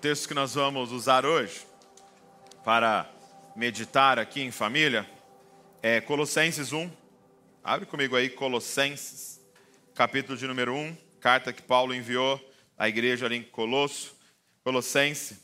[0.00, 1.66] texto que nós vamos usar hoje
[2.64, 3.10] para
[3.56, 5.04] meditar aqui em família
[5.82, 6.88] é Colossenses 1.
[7.64, 9.40] Abre comigo aí Colossenses,
[9.96, 12.40] capítulo de número 1, carta que Paulo enviou
[12.78, 14.16] à igreja ali em Colosso.
[14.62, 15.40] Colossenses,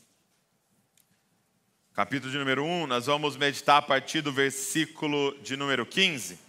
[1.93, 6.39] capítulo de número 1, nós vamos meditar a partir do versículo de número 15,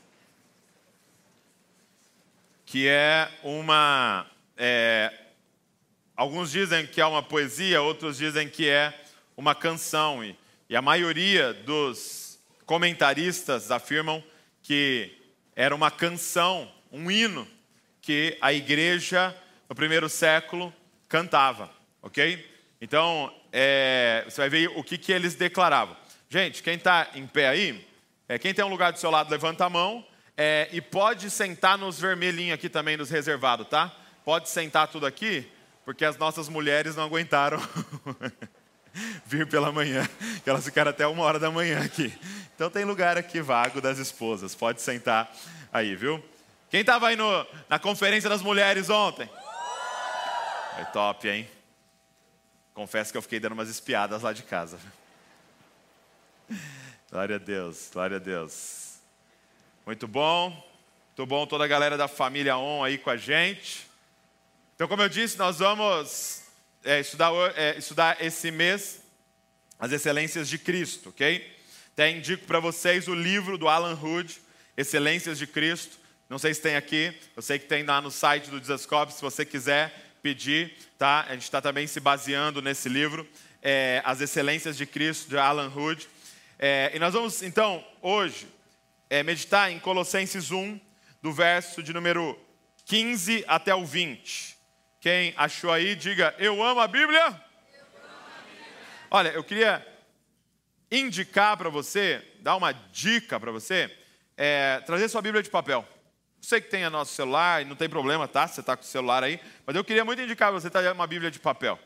[2.64, 4.30] que é uma.
[4.56, 5.25] É,
[6.16, 8.92] alguns dizem que é uma poesia, outros dizem que é
[9.36, 10.36] uma canção, e,
[10.68, 14.24] e a maioria dos comentaristas afirmam
[14.62, 15.12] que
[15.54, 17.46] era uma canção, um hino
[18.00, 19.36] que a igreja
[19.68, 20.72] no primeiro século
[21.08, 21.70] cantava,
[22.02, 22.44] ok?
[22.80, 25.96] Então, é, você vai ver o que, que eles declaravam.
[26.28, 27.86] Gente, quem está em pé aí,
[28.28, 30.04] é, quem tem um lugar do seu lado, levanta a mão
[30.36, 33.94] é, e pode sentar nos vermelhinhos aqui também, nos reservados, tá?
[34.24, 35.48] Pode sentar tudo aqui,
[35.86, 37.58] porque as nossas mulheres não aguentaram
[39.24, 40.04] vir pela manhã,
[40.42, 42.12] que elas ficaram até uma hora da manhã aqui.
[42.56, 45.32] Então tem lugar aqui vago das esposas, pode sentar
[45.72, 46.20] aí, viu?
[46.68, 49.30] Quem estava aí no, na conferência das mulheres ontem?
[50.74, 51.48] Foi top, hein?
[52.74, 54.80] Confesso que eu fiquei dando umas espiadas lá de casa.
[57.08, 58.96] Glória a Deus, glória a Deus.
[59.86, 63.85] Muito bom, muito bom toda a galera da família On aí com a gente.
[64.76, 66.42] Então, como eu disse, nós vamos
[66.84, 69.00] é, estudar, é, estudar esse mês
[69.78, 71.50] as excelências de Cristo, ok?
[71.94, 74.38] Até indico para vocês o livro do Alan Hood,
[74.76, 75.96] Excelências de Cristo.
[76.28, 79.22] Não sei se tem aqui, eu sei que tem lá no site do Desascope, se
[79.22, 81.24] você quiser pedir, tá?
[81.26, 83.26] A gente está também se baseando nesse livro,
[83.62, 86.06] é, As Excelências de Cristo, de Alan Hood.
[86.58, 88.46] É, e nós vamos, então, hoje,
[89.08, 90.78] é, meditar em Colossenses 1,
[91.22, 92.38] do verso de número
[92.84, 94.55] 15 até o 20.
[95.00, 97.42] Quem achou aí, diga: Eu amo a Bíblia.
[99.10, 99.86] Olha, eu queria
[100.90, 103.94] indicar para você, dar uma dica para você,
[104.36, 105.86] é, trazer sua Bíblia de papel.
[106.40, 108.46] Sei que tem a nosso celular, não tem problema, tá?
[108.46, 111.30] Você está com o celular aí, mas eu queria muito indicar você trazer uma Bíblia
[111.30, 111.78] de papel,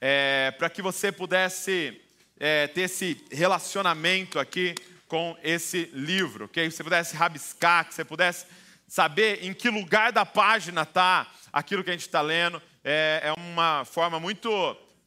[0.00, 2.00] é, para que você pudesse
[2.38, 4.74] é, ter esse relacionamento aqui
[5.08, 8.46] com esse livro, que você pudesse rabiscar, que você pudesse
[8.92, 12.60] saber em que lugar da página está aquilo que a gente está lendo.
[12.84, 14.50] É, é uma forma muito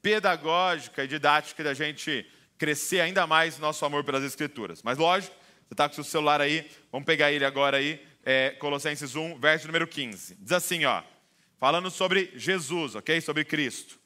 [0.01, 2.25] pedagógica e didática da gente
[2.57, 4.81] crescer ainda mais nosso amor pelas Escrituras.
[4.81, 5.35] Mas lógico,
[5.67, 9.37] você está com o seu celular aí, vamos pegar ele agora aí, é, Colossenses 1,
[9.39, 10.35] verso número 15.
[10.39, 11.03] Diz assim, ó,
[11.59, 13.21] falando sobre Jesus, ok?
[13.21, 13.99] Sobre Cristo.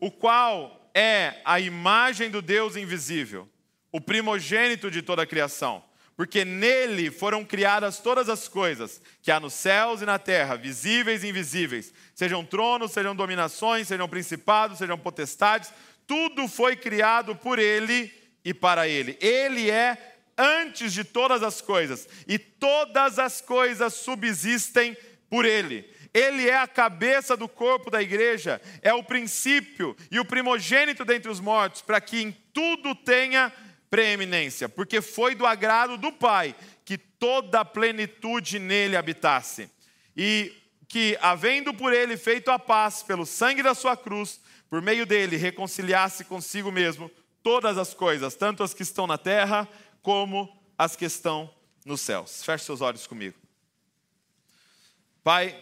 [0.00, 3.46] O qual é a imagem do Deus invisível,
[3.92, 5.84] o primogênito de toda a criação.
[6.16, 11.22] Porque nele foram criadas todas as coisas que há nos céus e na terra, visíveis
[11.22, 15.70] e invisíveis, sejam tronos, sejam dominações, sejam principados, sejam potestades,
[16.06, 18.10] tudo foi criado por Ele
[18.42, 19.18] e para Ele.
[19.20, 24.96] Ele é antes de todas as coisas, e todas as coisas subsistem
[25.28, 25.90] por Ele.
[26.14, 31.30] Ele é a cabeça do corpo da igreja, é o princípio e o primogênito dentre
[31.30, 33.52] os mortos, para que em tudo tenha
[33.90, 36.54] preeminência, porque foi do agrado do Pai
[36.84, 39.70] que toda a plenitude nele habitasse.
[40.16, 40.52] E
[40.88, 45.36] que, havendo por ele feito a paz pelo sangue da sua cruz, por meio dele
[45.36, 47.10] reconciliasse consigo mesmo
[47.42, 49.68] todas as coisas, tanto as que estão na terra
[50.02, 51.52] como as que estão
[51.84, 52.44] nos céus.
[52.44, 53.36] Feche seus olhos comigo.
[55.22, 55.60] Pai,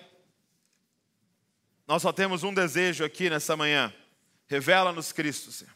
[1.86, 3.92] nós só temos um desejo aqui nessa manhã.
[4.46, 5.73] Revela-nos Cristo, Senhor.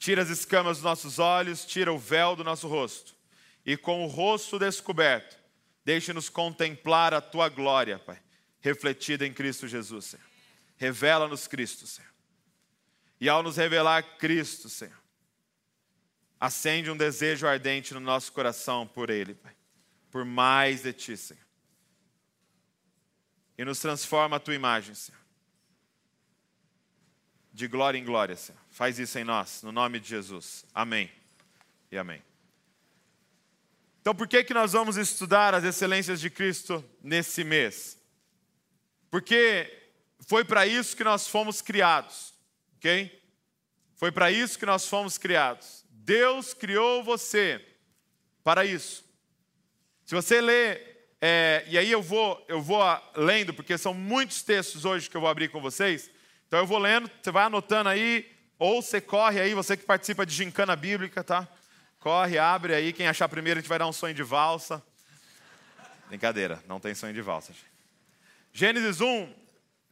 [0.00, 3.14] Tira as escamas dos nossos olhos, tira o véu do nosso rosto.
[3.66, 5.38] E com o rosto descoberto,
[5.84, 8.18] deixe-nos contemplar a tua glória, Pai,
[8.60, 10.24] refletida em Cristo Jesus, Senhor.
[10.78, 12.10] Revela-nos Cristo, Senhor.
[13.20, 14.98] E ao nos revelar Cristo, Senhor,
[16.40, 19.54] acende um desejo ardente no nosso coração por Ele, Pai,
[20.10, 21.46] por mais de Ti, Senhor.
[23.58, 25.19] E nos transforma a Tua imagem, Senhor.
[27.52, 28.60] De glória em glória, Senhor.
[28.70, 30.64] Faz isso em nós, no nome de Jesus.
[30.74, 31.10] Amém
[31.90, 32.22] e amém.
[34.00, 37.98] Então, por que, que nós vamos estudar as excelências de Cristo nesse mês?
[39.10, 39.70] Porque
[40.20, 42.32] foi para isso que nós fomos criados,
[42.76, 43.20] ok?
[43.96, 45.84] Foi para isso que nós fomos criados.
[45.90, 47.62] Deus criou você
[48.42, 49.04] para isso.
[50.06, 50.80] Se você lê,
[51.20, 52.82] é, e aí eu vou, eu vou
[53.14, 56.10] lendo, porque são muitos textos hoje que eu vou abrir com vocês.
[56.50, 60.26] Então eu vou lendo, você vai anotando aí, ou você corre aí, você que participa
[60.26, 61.46] de gincana bíblica, tá?
[62.00, 64.82] Corre, abre aí, quem achar primeiro a gente vai dar um sonho de valsa.
[66.08, 67.52] Brincadeira, não tem sonho de valsa.
[68.52, 69.32] Gênesis 1,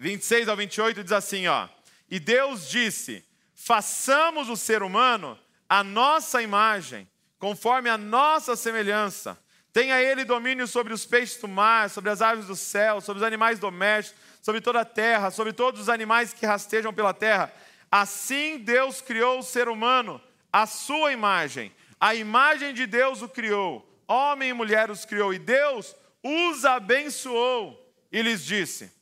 [0.01, 1.69] 26 ao 28 diz assim, ó:
[2.11, 5.39] E Deus disse: façamos o ser humano
[5.69, 7.09] a nossa imagem,
[7.39, 9.39] conforme a nossa semelhança.
[9.73, 13.27] Tenha ele domínio sobre os peixes do mar, sobre as aves do céu, sobre os
[13.27, 17.53] animais domésticos, sobre toda a terra, sobre todos os animais que rastejam pela terra.
[17.91, 20.21] Assim Deus criou o ser humano,
[20.53, 21.73] a sua imagem.
[22.01, 23.85] A imagem de Deus o criou.
[24.07, 25.35] Homem e mulher os criou.
[25.35, 28.93] E Deus os abençoou e lhes disse.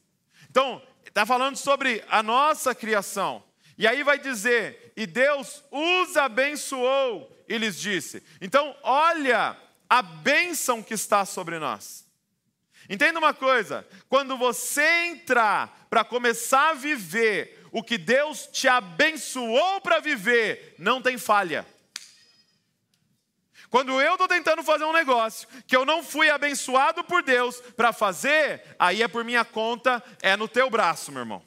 [0.51, 3.43] Então, está falando sobre a nossa criação.
[3.79, 8.23] E aí vai dizer: e Deus os abençoou e lhes disse.
[8.41, 9.57] Então, olha
[9.89, 12.06] a bênção que está sobre nós.
[12.89, 19.81] Entenda uma coisa: quando você entrar para começar a viver o que Deus te abençoou
[19.81, 21.67] para viver, não tem falha.
[23.69, 27.93] Quando eu estou tentando fazer um negócio que eu não fui abençoado por Deus para
[27.93, 31.43] fazer, aí é por minha conta, é no teu braço, meu irmão.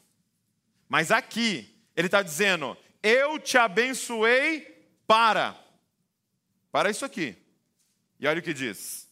[0.88, 5.56] Mas aqui, ele está dizendo: eu te abençoei para.
[6.72, 7.36] Para isso aqui.
[8.20, 9.09] E olha o que diz: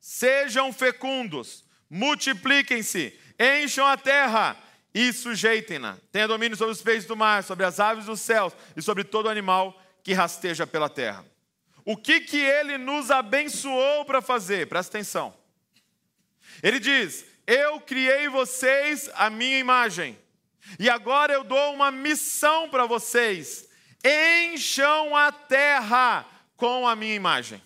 [0.00, 4.56] Sejam fecundos, multipliquem-se, encham a terra
[4.94, 5.98] e sujeitem-na.
[6.10, 9.28] Tenha domínio sobre os peixes do mar, sobre as aves dos céus e sobre todo
[9.28, 11.24] animal que rasteja pela terra.
[11.84, 14.66] O que que ele nos abençoou para fazer?
[14.68, 15.34] Presta atenção.
[16.62, 20.18] Ele diz: Eu criei vocês a minha imagem.
[20.78, 23.68] E agora eu dou uma missão para vocês:
[24.04, 26.26] encham a terra
[26.56, 27.62] com a minha imagem.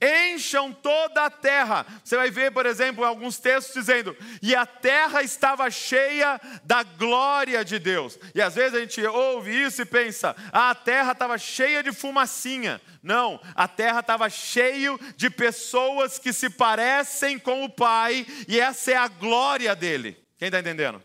[0.00, 1.86] Encham toda a terra.
[2.04, 7.64] Você vai ver, por exemplo, alguns textos dizendo: e a terra estava cheia da glória
[7.64, 8.18] de Deus.
[8.34, 11.92] E às vezes a gente ouve isso e pensa: ah, a terra estava cheia de
[11.92, 12.80] fumacinha.
[13.02, 18.92] Não, a terra estava cheia de pessoas que se parecem com o Pai, e essa
[18.92, 20.16] é a glória dele.
[20.36, 21.02] Quem está entendendo?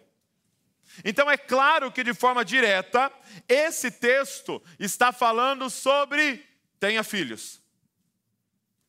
[1.04, 3.12] Então é claro que de forma direta,
[3.48, 6.46] esse texto está falando sobre
[6.80, 7.63] tenha filhos.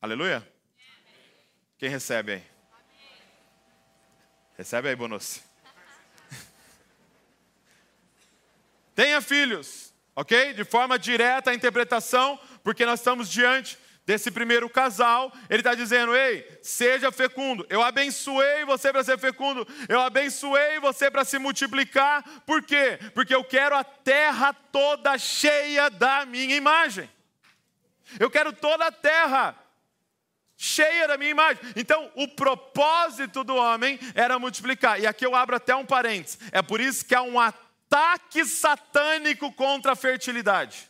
[0.01, 0.47] Aleluia?
[1.77, 2.43] Quem recebe aí?
[4.57, 5.41] Recebe aí, Bonossi.
[8.95, 10.53] tenha filhos, ok?
[10.53, 16.15] De forma direta a interpretação, porque nós estamos diante desse primeiro casal, ele está dizendo:
[16.15, 17.65] Ei, seja fecundo.
[17.69, 19.67] Eu abençoei você para ser fecundo.
[19.89, 22.23] Eu abençoei você para se multiplicar.
[22.45, 22.99] Por quê?
[23.13, 27.09] Porque eu quero a terra toda cheia da minha imagem.
[28.19, 29.57] Eu quero toda a terra
[30.57, 31.63] cheia da minha imagem.
[31.75, 34.99] Então, o propósito do homem era multiplicar.
[34.99, 36.39] E aqui eu abro até um parênteses.
[36.51, 40.89] É por isso que há um ataque satânico contra a fertilidade.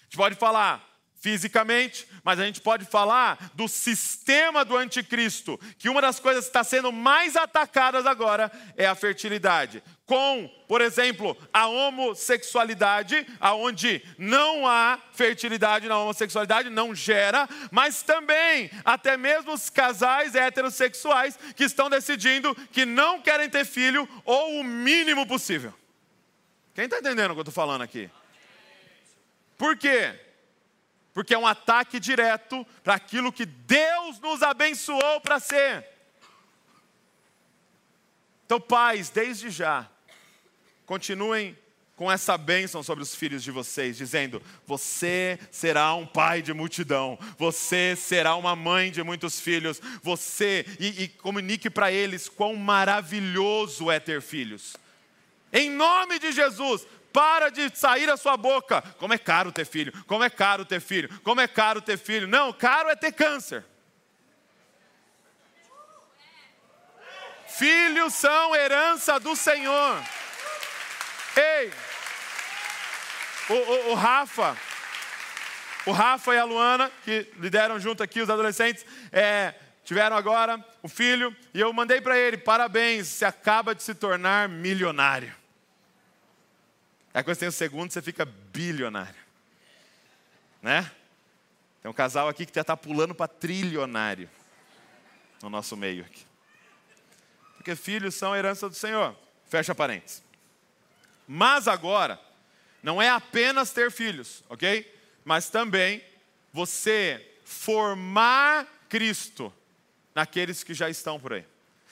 [0.00, 0.91] A gente pode falar,
[1.22, 6.50] fisicamente, mas a gente pode falar do sistema do anticristo, que uma das coisas que
[6.50, 9.84] está sendo mais atacadas agora é a fertilidade.
[10.04, 18.68] Com, por exemplo, a homossexualidade, aonde não há fertilidade na homossexualidade, não gera, mas também
[18.84, 24.64] até mesmo os casais heterossexuais que estão decidindo que não querem ter filho ou o
[24.64, 25.72] mínimo possível.
[26.74, 28.10] Quem está entendendo o que eu estou falando aqui?
[29.56, 30.18] Por quê?
[31.12, 35.86] Porque é um ataque direto para aquilo que Deus nos abençoou para ser.
[38.46, 39.88] Então, pais, desde já,
[40.84, 41.56] continuem
[41.96, 47.18] com essa bênção sobre os filhos de vocês, dizendo: Você será um pai de multidão,
[47.38, 53.90] você será uma mãe de muitos filhos, você, e, e comunique para eles quão maravilhoso
[53.90, 54.76] é ter filhos.
[55.52, 58.82] Em nome de Jesus, para de sair a sua boca.
[58.98, 62.26] Como é caro ter filho, como é caro ter filho, como é caro ter filho.
[62.26, 63.64] Não, caro é ter câncer.
[67.46, 70.02] Filhos são herança do Senhor.
[71.36, 71.72] Ei,
[73.48, 74.56] o, o, o, Rafa,
[75.86, 79.54] o Rafa e a Luana, que lideram junto aqui os adolescentes, é,
[79.84, 84.48] tiveram agora o filho, e eu mandei para ele: parabéns, você acaba de se tornar
[84.48, 85.41] milionário.
[87.14, 89.20] Aí quando você tem o segundo, você fica bilionário.
[90.62, 90.90] Né?
[91.82, 94.30] Tem um casal aqui que já está pulando para trilionário
[95.42, 96.24] no nosso meio aqui.
[97.56, 99.16] Porque filhos são herança do Senhor.
[99.48, 100.22] Fecha parênteses.
[101.26, 102.20] Mas agora,
[102.82, 104.92] não é apenas ter filhos, ok?
[105.24, 106.04] Mas também
[106.52, 109.52] você formar Cristo
[110.14, 111.46] naqueles que já estão por aí.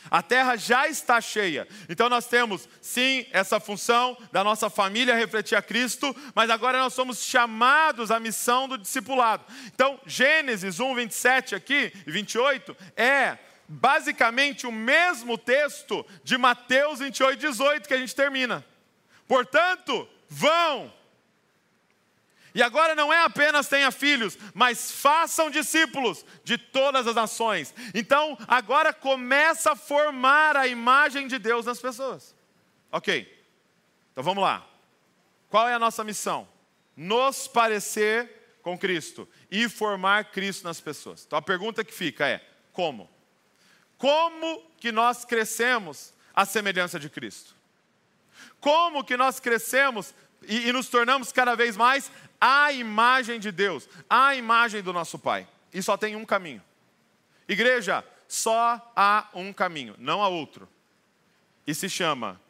[0.08, 1.66] A terra já está cheia.
[1.88, 6.94] Então nós temos, sim, essa função da nossa família refletir a Cristo, mas agora nós
[6.94, 9.44] somos chamados à missão do discipulado.
[9.66, 13.38] Então, Gênesis 1, 27 aqui e 28 é
[13.68, 18.64] basicamente o mesmo texto de Mateus 28, 18 que a gente termina.
[19.28, 20.92] Portanto, vão.
[22.54, 27.74] E agora não é apenas tenha filhos, mas façam discípulos de todas as nações.
[27.94, 32.34] Então, agora começa a formar a imagem de Deus nas pessoas.
[32.90, 33.46] Ok,
[34.12, 34.66] então vamos lá.
[35.48, 36.48] Qual é a nossa missão?
[36.96, 41.24] Nos parecer com Cristo e formar Cristo nas pessoas.
[41.24, 43.08] Então a pergunta que fica é: como?
[43.96, 47.54] Como que nós crescemos à semelhança de Cristo?
[48.60, 50.14] Como que nós crescemos
[50.46, 55.18] e, e nos tornamos cada vez mais a imagem de Deus, a imagem do nosso
[55.18, 55.46] Pai?
[55.72, 56.62] E só tem um caminho.
[57.48, 60.68] Igreja, só há um caminho, não há outro.
[61.66, 62.40] E se chama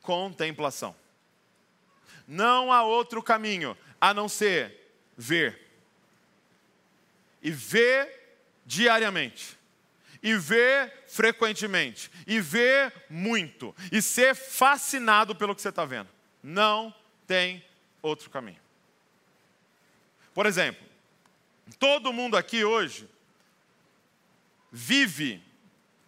[0.00, 0.96] contemplação.
[2.26, 4.74] Não há outro caminho a não ser
[5.16, 5.60] ver.
[7.42, 8.08] E ver
[8.64, 9.58] diariamente.
[10.22, 12.10] E ver frequentemente.
[12.26, 13.74] E ver muito.
[13.90, 16.08] E ser fascinado pelo que você está vendo.
[16.42, 16.94] Não
[17.26, 17.64] tem
[18.00, 18.61] outro caminho.
[20.34, 20.84] Por exemplo,
[21.78, 23.08] todo mundo aqui hoje
[24.70, 25.42] vive,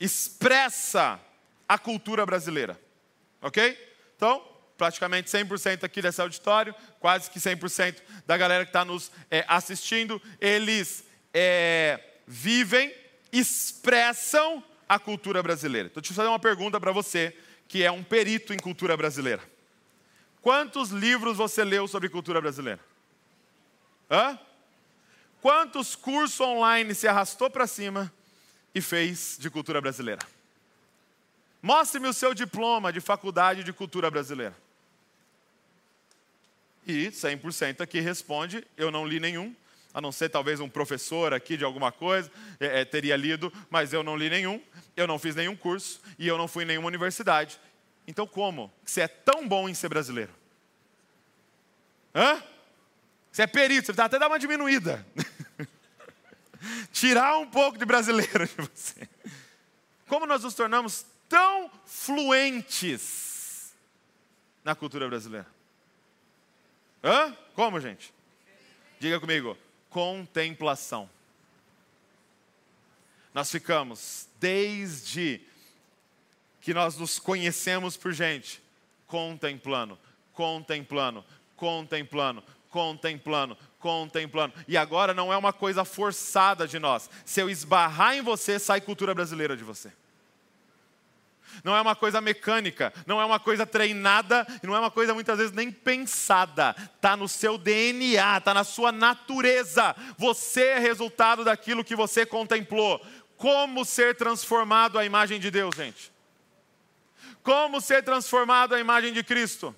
[0.00, 1.20] expressa
[1.68, 2.80] a cultura brasileira.
[3.42, 3.78] Ok?
[4.16, 4.42] Então,
[4.78, 10.20] praticamente 100% aqui desse auditório, quase que 100% da galera que está nos é, assistindo,
[10.40, 12.94] eles é, vivem,
[13.30, 15.88] expressam a cultura brasileira.
[15.88, 17.36] Então, deixa eu fazer uma pergunta para você,
[17.68, 19.42] que é um perito em cultura brasileira.
[20.40, 22.80] Quantos livros você leu sobre cultura brasileira?
[24.14, 24.38] Hã?
[25.42, 28.12] Quantos cursos online se arrastou para cima
[28.72, 30.24] e fez de cultura brasileira?
[31.60, 34.56] Mostre-me o seu diploma de faculdade de cultura brasileira.
[36.86, 39.52] E 100% aqui responde: eu não li nenhum,
[39.92, 42.30] a não ser talvez um professor aqui de alguma coisa,
[42.60, 44.62] é, é, teria lido, mas eu não li nenhum,
[44.96, 47.58] eu não fiz nenhum curso e eu não fui em nenhuma universidade.
[48.06, 50.32] Então, como você é tão bom em ser brasileiro?
[52.14, 52.53] Hã?
[53.34, 55.04] Você é perito, você precisa até dar uma diminuída.
[56.92, 59.08] Tirar um pouco de brasileiro de você.
[60.06, 63.74] Como nós nos tornamos tão fluentes
[64.62, 65.48] na cultura brasileira?
[67.02, 67.36] Hã?
[67.56, 68.14] Como, gente?
[69.00, 69.58] Diga comigo.
[69.90, 71.10] Contemplação.
[73.34, 75.40] Nós ficamos desde
[76.60, 78.62] que nós nos conhecemos por gente,
[79.08, 79.98] contemplando,
[80.32, 81.24] contemplando,
[81.56, 84.52] contemplando, contemplando, contemplando.
[84.66, 87.08] E agora não é uma coisa forçada de nós.
[87.24, 89.92] Se eu esbarrar em você, sai cultura brasileira de você
[91.62, 95.38] não é uma coisa mecânica, não é uma coisa treinada, não é uma coisa muitas
[95.38, 96.74] vezes nem pensada.
[96.96, 99.94] Está no seu DNA, está na sua natureza.
[100.18, 103.00] Você é resultado daquilo que você contemplou.
[103.36, 106.12] Como ser transformado à imagem de Deus, gente?
[107.40, 109.76] Como ser transformado à imagem de Cristo?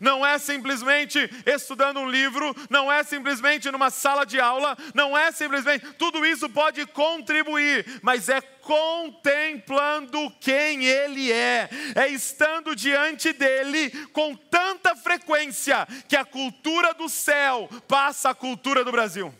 [0.00, 5.30] Não é simplesmente estudando um livro, não é simplesmente numa sala de aula, não é
[5.32, 5.86] simplesmente.
[5.94, 14.36] Tudo isso pode contribuir, mas é contemplando quem Ele é, é estando diante dele com
[14.36, 19.34] tanta frequência que a cultura do céu passa a cultura do Brasil.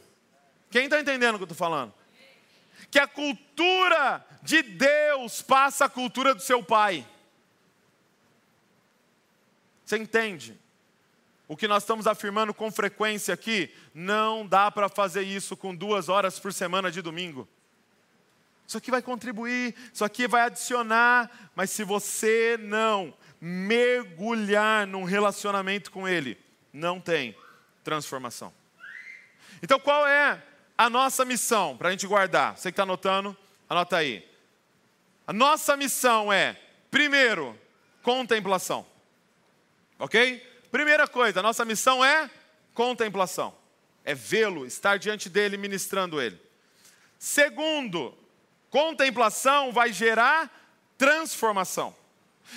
[0.71, 1.93] Quem está entendendo o que eu estou falando?
[2.91, 7.07] Que a cultura de Deus passa a cultura do seu pai.
[9.89, 10.55] Você entende?
[11.49, 16.11] O que nós estamos afirmando com frequência aqui, não dá para fazer isso com duas
[16.11, 17.49] horas por semana de domingo.
[18.67, 25.91] Isso aqui vai contribuir, isso aqui vai adicionar, mas se você não mergulhar num relacionamento
[25.91, 26.37] com Ele,
[26.71, 27.35] não tem
[27.83, 28.53] transformação.
[29.63, 30.45] Então, qual é
[30.77, 32.59] a nossa missão para a gente guardar?
[32.59, 33.35] Você que está anotando,
[33.67, 34.23] anota aí.
[35.27, 37.59] A nossa missão é, primeiro,
[38.03, 38.85] contemplação.
[39.99, 40.47] Ok?
[40.71, 42.31] Primeira coisa, nossa missão é
[42.75, 43.55] contemplação.
[44.05, 46.41] É vê-lo, estar diante dele, ministrando ele.
[47.19, 48.17] Segundo,
[48.71, 50.51] contemplação vai gerar
[50.97, 51.95] transformação.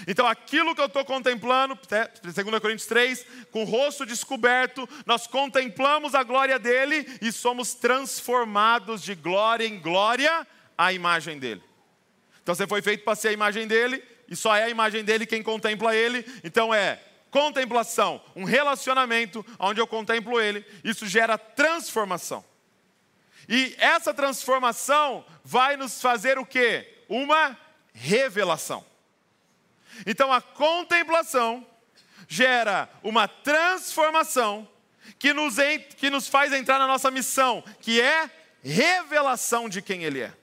[0.07, 1.77] Então, aquilo que eu estou contemplando,
[2.23, 9.01] 2 Coríntios 3, com o rosto descoberto, nós contemplamos a glória dele e somos transformados
[9.01, 11.61] de glória em glória à imagem dele.
[12.41, 15.25] Então, você foi feito para ser a imagem dele, e só é a imagem dele
[15.25, 16.25] quem contempla ele.
[16.43, 22.43] Então, é contemplação, um relacionamento onde eu contemplo Ele, isso gera transformação.
[23.47, 27.03] E essa transformação vai nos fazer o quê?
[27.09, 27.57] Uma
[27.93, 28.85] revelação.
[30.05, 31.65] Então a contemplação
[32.27, 34.67] gera uma transformação
[35.17, 35.55] que nos,
[35.97, 38.29] que nos faz entrar na nossa missão, que é
[38.63, 40.33] revelação de quem Ele é.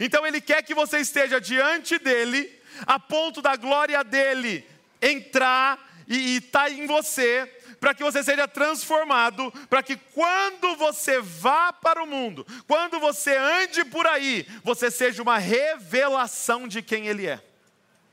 [0.00, 2.50] Então ele quer que você esteja diante dele,
[2.86, 4.66] a ponto da glória dele
[5.04, 11.20] entrar e estar tá em você, para que você seja transformado, para que quando você
[11.20, 17.06] vá para o mundo, quando você ande por aí, você seja uma revelação de quem
[17.06, 17.40] ele é.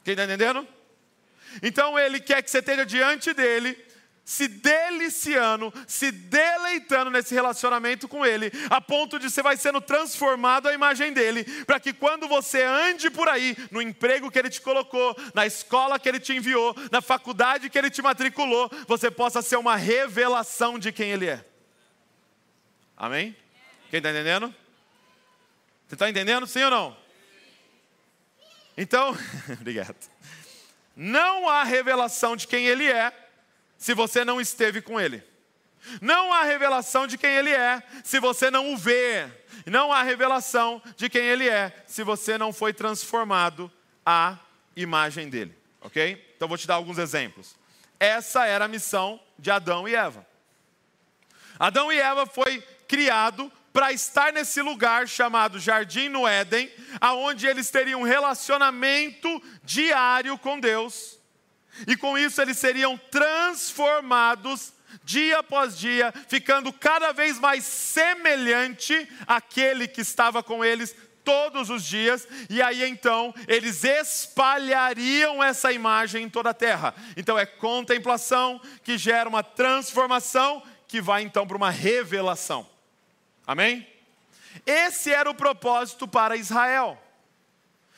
[0.03, 0.67] Quem está entendendo?
[1.61, 3.77] Então ele quer que você esteja diante dele,
[4.31, 10.69] se deliciando, se deleitando nesse relacionamento com Ele, a ponto de você vai sendo transformado
[10.69, 14.61] à imagem dele, para que quando você ande por aí, no emprego que Ele te
[14.61, 19.41] colocou, na escola que Ele te enviou, na faculdade que Ele te matriculou, você possa
[19.41, 21.45] ser uma revelação de quem Ele é.
[22.95, 23.35] Amém?
[23.89, 24.47] Quem está entendendo?
[25.89, 26.97] Você está entendendo, sim ou não?
[28.77, 29.13] Então,
[29.59, 30.09] obrigado.
[30.95, 33.21] Não há revelação de quem Ele é
[33.81, 35.23] se você não esteve com Ele.
[35.99, 39.27] Não há revelação de quem Ele é se você não o vê.
[39.65, 43.71] Não há revelação de quem Ele é se você não foi transformado
[44.05, 44.37] à
[44.75, 45.57] imagem dele.
[45.81, 46.31] Ok?
[46.35, 47.55] Então vou te dar alguns exemplos.
[47.99, 50.27] Essa era a missão de Adão e Eva.
[51.57, 57.71] Adão e Eva foi criado para estar nesse lugar chamado Jardim no Éden, aonde eles
[57.71, 61.19] teriam um relacionamento diário com Deus
[61.87, 64.73] e com isso eles seriam transformados
[65.03, 71.83] dia após dia, ficando cada vez mais semelhante àquele que estava com eles todos os
[71.85, 76.93] dias, e aí então eles espalhariam essa imagem em toda a terra.
[77.15, 82.67] Então é contemplação que gera uma transformação que vai então para uma revelação.
[83.45, 83.87] Amém?
[84.65, 87.01] Esse era o propósito para Israel.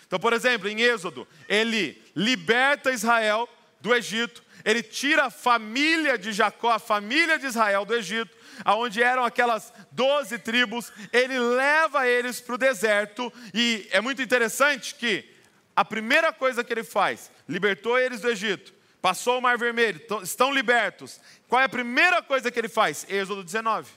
[0.06, 3.50] Então, por exemplo, em Êxodo, ele liberta Israel
[3.84, 9.04] do Egito, ele tira a família de Jacó, a família de Israel do Egito, aonde
[9.04, 15.30] eram aquelas doze tribos, ele leva eles para o deserto, e é muito interessante que
[15.76, 20.54] a primeira coisa que ele faz, libertou eles do Egito, passou o Mar Vermelho, estão
[20.54, 21.20] libertos.
[21.50, 23.06] Qual é a primeira coisa que ele faz?
[23.10, 23.92] Êxodo 19.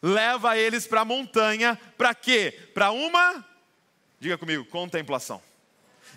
[0.00, 2.70] Leva eles para a montanha, para quê?
[2.72, 3.44] Para uma,
[4.18, 5.42] diga comigo, contemplação.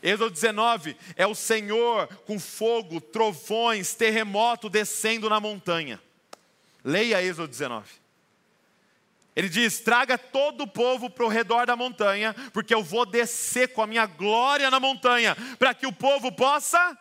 [0.01, 6.01] Êxodo 19 é o Senhor com fogo, trovões, terremoto descendo na montanha.
[6.83, 8.01] Leia Êxodo 19.
[9.35, 13.69] Ele diz: traga todo o povo para o redor da montanha, porque eu vou descer
[13.69, 16.97] com a minha glória na montanha, para que o povo possa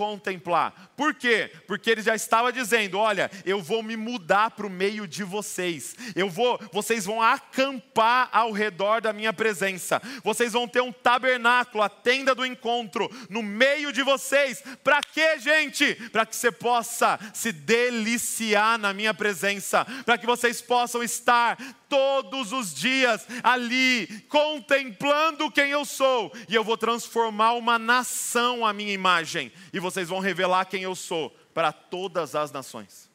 [0.00, 0.92] contemplar.
[0.96, 1.52] Por quê?
[1.66, 5.94] Porque ele já estava dizendo: olha, eu vou me mudar para o meio de vocês.
[6.16, 10.00] Eu vou, vocês vão acampar ao redor da minha presença.
[10.24, 14.62] Vocês vão ter um tabernáculo, a tenda do encontro, no meio de vocês.
[14.82, 15.94] Para quê, gente?
[16.10, 21.58] Para que você possa se deliciar na minha presença, para que vocês possam estar
[21.90, 28.72] todos os dias ali, contemplando quem eu sou, e eu vou transformar uma nação à
[28.72, 33.08] minha imagem, e vocês vão revelar quem eu sou para todas as nações.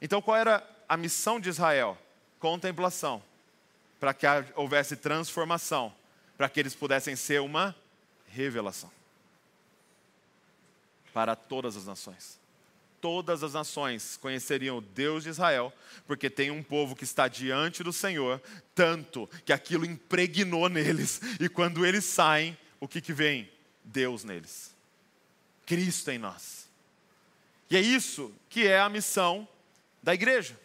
[0.00, 1.98] Então, qual era a missão de Israel?
[2.38, 3.22] Contemplação,
[3.98, 5.94] para que houvesse transformação,
[6.36, 7.74] para que eles pudessem ser uma
[8.28, 8.90] revelação
[11.12, 12.44] para todas as nações
[13.04, 15.70] todas as nações conheceriam o Deus de Israel,
[16.06, 18.40] porque tem um povo que está diante do Senhor,
[18.74, 23.46] tanto que aquilo impregnou neles, e quando eles saem, o que, que vem?
[23.84, 24.73] Deus neles,
[25.66, 26.68] Cristo em nós.
[27.70, 29.48] E é isso que é a missão
[30.02, 30.58] da igreja.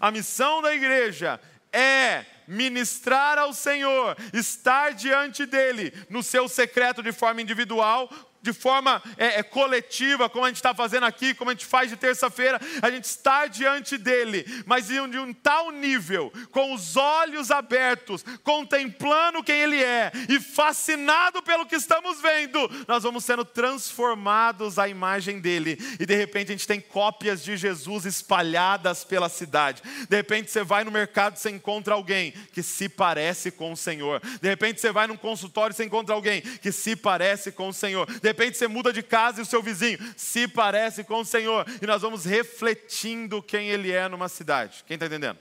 [0.00, 1.40] A missão da igreja
[1.72, 8.10] é ministrar ao Senhor, estar diante dele no seu secreto de forma individual,
[8.42, 11.88] de forma é, é, coletiva, como a gente está fazendo aqui, como a gente faz
[11.88, 17.50] de terça-feira, a gente está diante dele, mas de um tal nível, com os olhos
[17.50, 24.78] abertos, contemplando quem ele é e fascinado pelo que estamos vendo, nós vamos sendo transformados
[24.78, 29.82] à imagem dele, e de repente a gente tem cópias de Jesus espalhadas pela cidade.
[30.08, 33.76] De repente você vai no mercado e você encontra alguém que se parece com o
[33.76, 34.20] Senhor.
[34.40, 37.72] De repente você vai num consultório e você encontra alguém que se parece com o
[37.72, 38.06] Senhor.
[38.06, 41.64] De repente você muda de casa e o seu vizinho se parece com o Senhor.
[41.80, 44.82] E nós vamos refletindo quem Ele é numa cidade.
[44.86, 45.38] Quem está entendendo?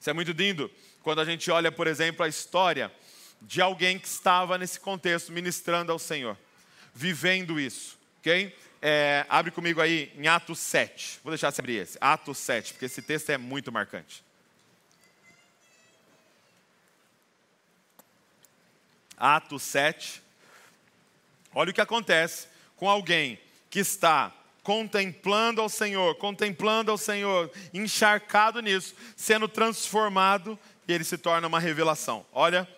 [0.00, 0.70] Isso é muito lindo
[1.02, 2.92] quando a gente olha, por exemplo, a história
[3.40, 6.36] de alguém que estava nesse contexto ministrando ao Senhor,
[6.94, 7.98] vivendo isso.
[8.18, 8.56] Ok?
[8.80, 11.20] É, abre comigo aí em Atos 7.
[11.22, 11.98] Vou deixar você abrir esse.
[12.00, 14.24] Atos 7, porque esse texto é muito marcante.
[19.16, 20.22] Atos 7.
[21.54, 23.38] Olha o que acontece com alguém
[23.68, 31.18] que está contemplando ao Senhor, contemplando ao Senhor, encharcado nisso, sendo transformado e ele se
[31.18, 32.24] torna uma revelação.
[32.32, 32.68] Olha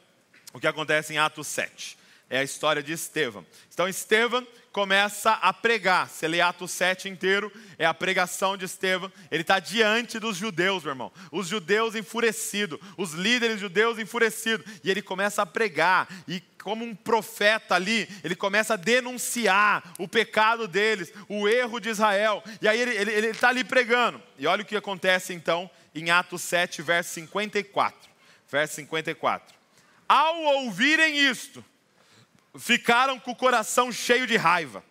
[0.52, 1.98] o que acontece em Atos 7.
[2.30, 3.46] É a história de Estevão.
[3.72, 6.08] Então, Estevão começa a pregar.
[6.08, 9.12] Você lê Atos 7 inteiro, é a pregação de Estevão.
[9.30, 11.12] Ele está diante dos judeus, meu irmão.
[11.30, 14.66] Os judeus enfurecidos, os líderes judeus enfurecidos.
[14.82, 16.08] E ele começa a pregar.
[16.26, 21.90] E como um profeta ali, ele começa a denunciar o pecado deles, o erro de
[21.90, 22.42] Israel.
[22.60, 24.20] E aí ele está ali pregando.
[24.38, 28.10] E olha o que acontece então em Atos 7, verso 54.
[28.50, 29.54] Verso 54.
[30.08, 31.64] Ao ouvirem isto,
[32.58, 34.84] ficaram com o coração cheio de raiva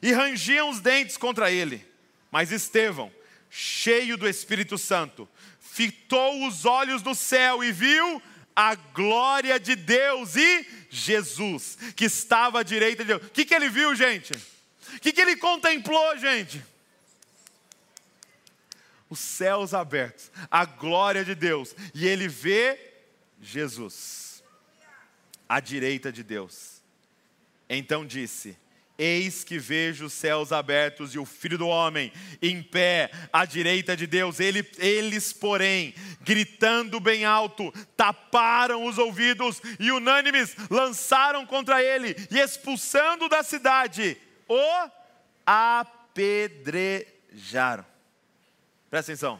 [0.00, 1.86] e rangiam os dentes contra ele.
[2.30, 3.12] Mas Estevão,
[3.48, 5.28] cheio do Espírito Santo,
[5.60, 8.22] fitou os olhos no céu e viu
[8.54, 13.22] a glória de Deus e Jesus, que estava à direita de Deus.
[13.22, 14.32] O que, que ele viu, gente?
[14.32, 16.62] O que, que ele contemplou, gente?
[19.08, 22.78] Os céus abertos, a glória de Deus, e ele vê
[23.40, 24.21] Jesus
[25.52, 26.82] à direita de Deus.
[27.68, 28.56] Então disse:
[28.96, 32.10] Eis que vejo os céus abertos e o Filho do Homem
[32.40, 34.40] em pé à direita de Deus.
[34.40, 42.38] Ele, eles, porém, gritando bem alto, taparam os ouvidos e unânimes lançaram contra ele e
[42.38, 44.16] expulsando da cidade,
[44.48, 44.88] o
[45.44, 46.64] apedrejaram.
[48.88, 49.38] Presta atenção.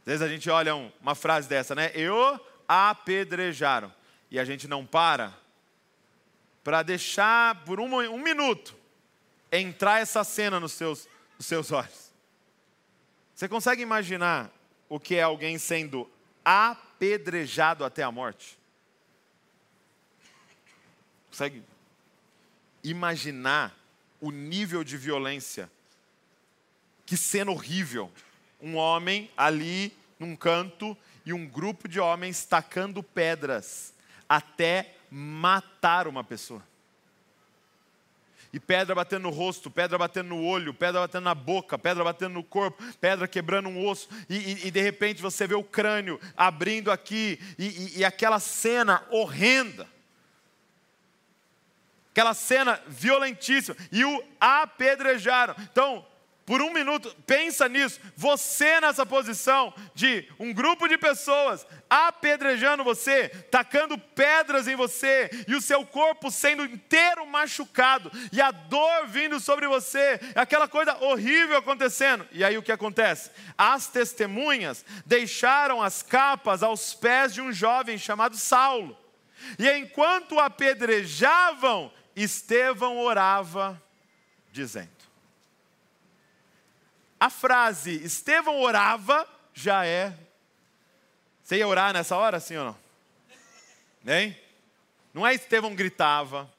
[0.00, 1.90] Às vezes a gente olha uma frase dessa, né?
[1.92, 3.92] E o apedrejaram
[4.30, 5.34] e a gente não para
[6.66, 8.74] para deixar por um, um, minuto
[9.52, 11.08] entrar essa cena nos seus,
[11.38, 12.12] nos seus olhos.
[13.32, 14.50] Você consegue imaginar
[14.88, 16.10] o que é alguém sendo
[16.44, 18.58] apedrejado até a morte?
[21.28, 21.62] Consegue
[22.82, 23.72] imaginar
[24.20, 25.70] o nível de violência?
[27.04, 28.10] Que cena horrível!
[28.60, 33.94] Um homem ali num canto e um grupo de homens tacando pedras
[34.28, 36.62] até matar uma pessoa.
[38.52, 42.34] E pedra batendo no rosto, pedra batendo no olho, pedra batendo na boca, pedra batendo
[42.34, 46.18] no corpo, pedra quebrando um osso, e, e, e de repente você vê o crânio
[46.36, 49.86] abrindo aqui, e, e aquela cena horrenda
[52.16, 55.54] aquela cena violentíssima, e o apedrejaram.
[55.70, 56.06] Então,
[56.46, 58.00] por um minuto, pensa nisso.
[58.16, 65.56] Você nessa posição de um grupo de pessoas apedrejando você, tacando pedras em você, e
[65.56, 71.56] o seu corpo sendo inteiro machucado, e a dor vindo sobre você, aquela coisa horrível
[71.56, 72.26] acontecendo.
[72.30, 73.32] E aí o que acontece?
[73.58, 78.96] As testemunhas deixaram as capas aos pés de um jovem chamado Saulo.
[79.58, 83.82] E enquanto apedrejavam, Estevão orava,
[84.52, 84.95] dizendo:
[87.18, 90.16] a frase Estevão orava já é.
[91.42, 94.14] Você ia orar nessa hora, sim ou não?
[94.14, 94.38] Hein?
[95.14, 96.50] Não é Estevão gritava,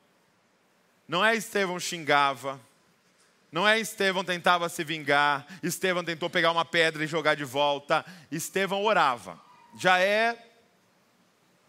[1.08, 2.60] não é Estevão xingava,
[3.52, 8.04] não é Estevão tentava se vingar, Estevão tentou pegar uma pedra e jogar de volta,
[8.32, 9.40] Estevão orava.
[9.78, 10.38] Já é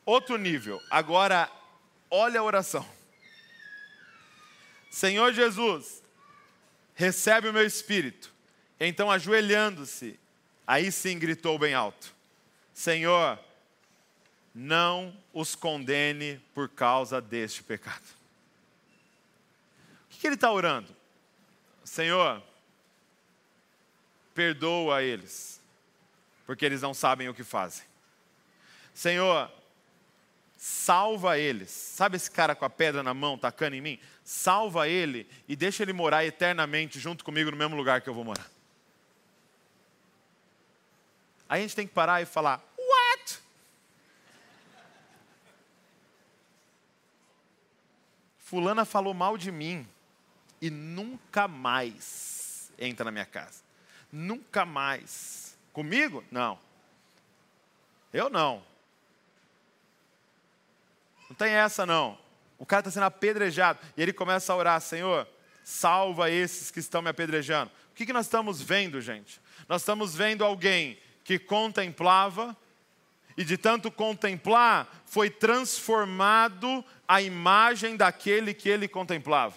[0.06, 0.80] outro nível.
[0.90, 1.50] Agora,
[2.10, 2.88] olha a oração.
[4.90, 6.02] Senhor Jesus,
[6.94, 8.37] recebe o meu espírito
[8.86, 10.18] então, ajoelhando-se,
[10.66, 12.14] aí sim gritou bem alto:
[12.72, 13.38] Senhor,
[14.54, 18.04] não os condene por causa deste pecado.
[20.04, 20.94] O que, ele está orando?
[21.84, 22.42] Senhor,
[24.34, 25.60] perdoa eles,
[26.44, 27.84] porque eles não sabem o que fazem.
[28.92, 29.48] Senhor,
[30.56, 31.70] salva eles.
[31.70, 34.00] Sabe esse cara com a pedra na mão, tacando em mim?
[34.24, 38.24] Salva ele e deixa ele morar eternamente junto comigo no mesmo lugar que eu vou
[38.24, 38.57] morar.
[41.48, 43.40] Aí a gente tem que parar e falar: What?
[48.38, 49.86] Fulana falou mal de mim
[50.60, 53.62] e nunca mais entra na minha casa.
[54.12, 55.56] Nunca mais.
[55.72, 56.24] Comigo?
[56.30, 56.58] Não.
[58.12, 58.62] Eu não.
[61.28, 62.18] Não tem essa não.
[62.58, 65.26] O cara está sendo apedrejado e ele começa a orar: Senhor,
[65.62, 67.70] salva esses que estão me apedrejando.
[67.90, 69.40] O que, que nós estamos vendo, gente?
[69.68, 72.56] Nós estamos vendo alguém que contemplava,
[73.36, 79.54] e de tanto contemplar, foi transformado a imagem daquele que ele contemplava.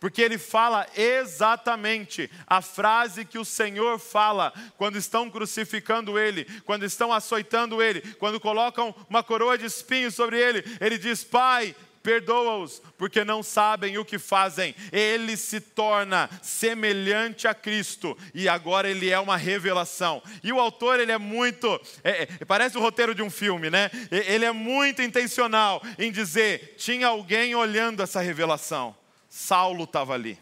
[0.00, 6.84] Porque ele fala exatamente a frase que o Senhor fala quando estão crucificando ele, quando
[6.84, 10.64] estão açoitando ele, quando colocam uma coroa de espinhos sobre ele.
[10.80, 14.74] Ele diz: Pai, perdoa-os, porque não sabem o que fazem.
[14.90, 20.22] Ele se torna semelhante a Cristo e agora ele é uma revelação.
[20.42, 23.90] E o autor, ele é muito, é, é, parece o roteiro de um filme, né?
[24.10, 28.94] Ele é muito intencional em dizer: tinha alguém olhando essa revelação.
[29.28, 30.38] Saulo estava ali.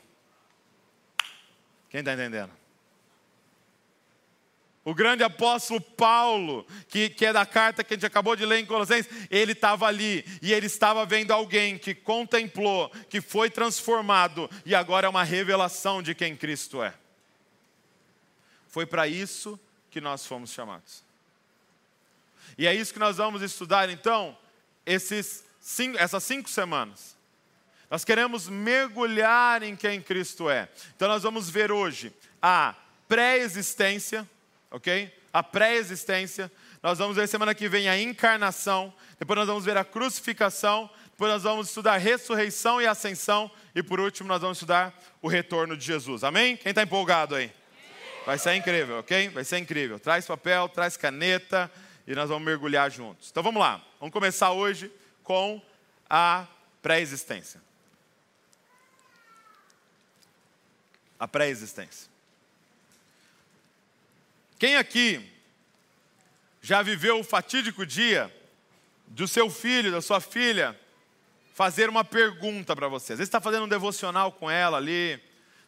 [1.89, 2.60] Quem está entendendo?
[4.83, 8.61] O grande apóstolo Paulo, que, que é da carta que a gente acabou de ler
[8.61, 14.49] em Colossenses, ele estava ali e ele estava vendo alguém que contemplou, que foi transformado
[14.65, 16.95] e agora é uma revelação de quem Cristo é.
[18.69, 21.05] Foi para isso que nós fomos chamados.
[22.57, 24.37] E é isso que nós vamos estudar então,
[24.87, 27.17] esses cinco, essas cinco semanas.
[27.91, 30.71] Nós queremos mergulhar em quem Cristo é.
[30.97, 32.75] Então nós vamos ver hoje a
[33.07, 34.27] pré-existência
[34.71, 35.13] ok?
[35.33, 36.51] A pré-existência.
[36.83, 38.93] Nós vamos ver semana que vem a encarnação.
[39.19, 40.91] Depois nós vamos ver a crucificação.
[41.11, 43.51] Depois nós vamos estudar a ressurreição e a ascensão.
[43.75, 46.25] E por último, nós vamos estudar o retorno de Jesus.
[46.25, 46.57] Amém?
[46.57, 47.53] Quem está empolgado aí?
[48.27, 49.29] Vai ser incrível, ok?
[49.29, 49.99] Vai ser incrível.
[49.99, 51.71] Traz papel, traz caneta
[52.07, 53.31] e nós vamos mergulhar juntos.
[53.31, 53.85] Então vamos lá.
[53.99, 54.91] Vamos começar hoje
[55.23, 55.61] com
[56.09, 56.47] a
[56.83, 57.61] pré-existência.
[61.19, 62.10] A pré-existência.
[64.61, 65.27] Quem aqui
[66.61, 68.31] já viveu o fatídico dia
[69.07, 70.79] do seu filho, da sua filha,
[71.55, 73.15] fazer uma pergunta para você?
[73.15, 75.19] Às vezes está fazendo um devocional com ela ali,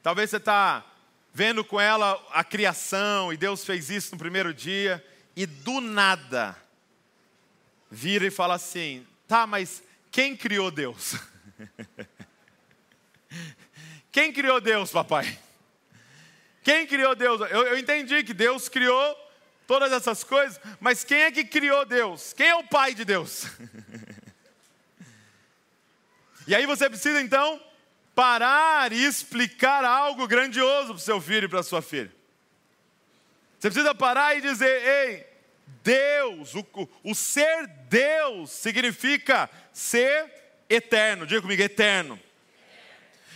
[0.02, 0.84] talvez você está
[1.32, 5.02] vendo com ela a criação e Deus fez isso no primeiro dia,
[5.34, 6.54] e do nada
[7.90, 11.14] vira e fala assim: tá, mas quem criou Deus?
[14.12, 15.38] quem criou Deus, papai?
[16.62, 17.40] Quem criou Deus?
[17.40, 19.16] Eu, eu entendi que Deus criou
[19.66, 22.32] todas essas coisas, mas quem é que criou Deus?
[22.32, 23.46] Quem é o pai de Deus?
[26.46, 27.60] e aí você precisa então
[28.14, 32.12] parar e explicar algo grandioso para o seu filho e para a sua filha.
[33.58, 35.26] Você precisa parar e dizer: ei,
[35.82, 36.66] Deus, o,
[37.02, 40.30] o ser Deus significa ser
[40.68, 41.26] eterno.
[41.26, 42.20] Diga comigo, eterno.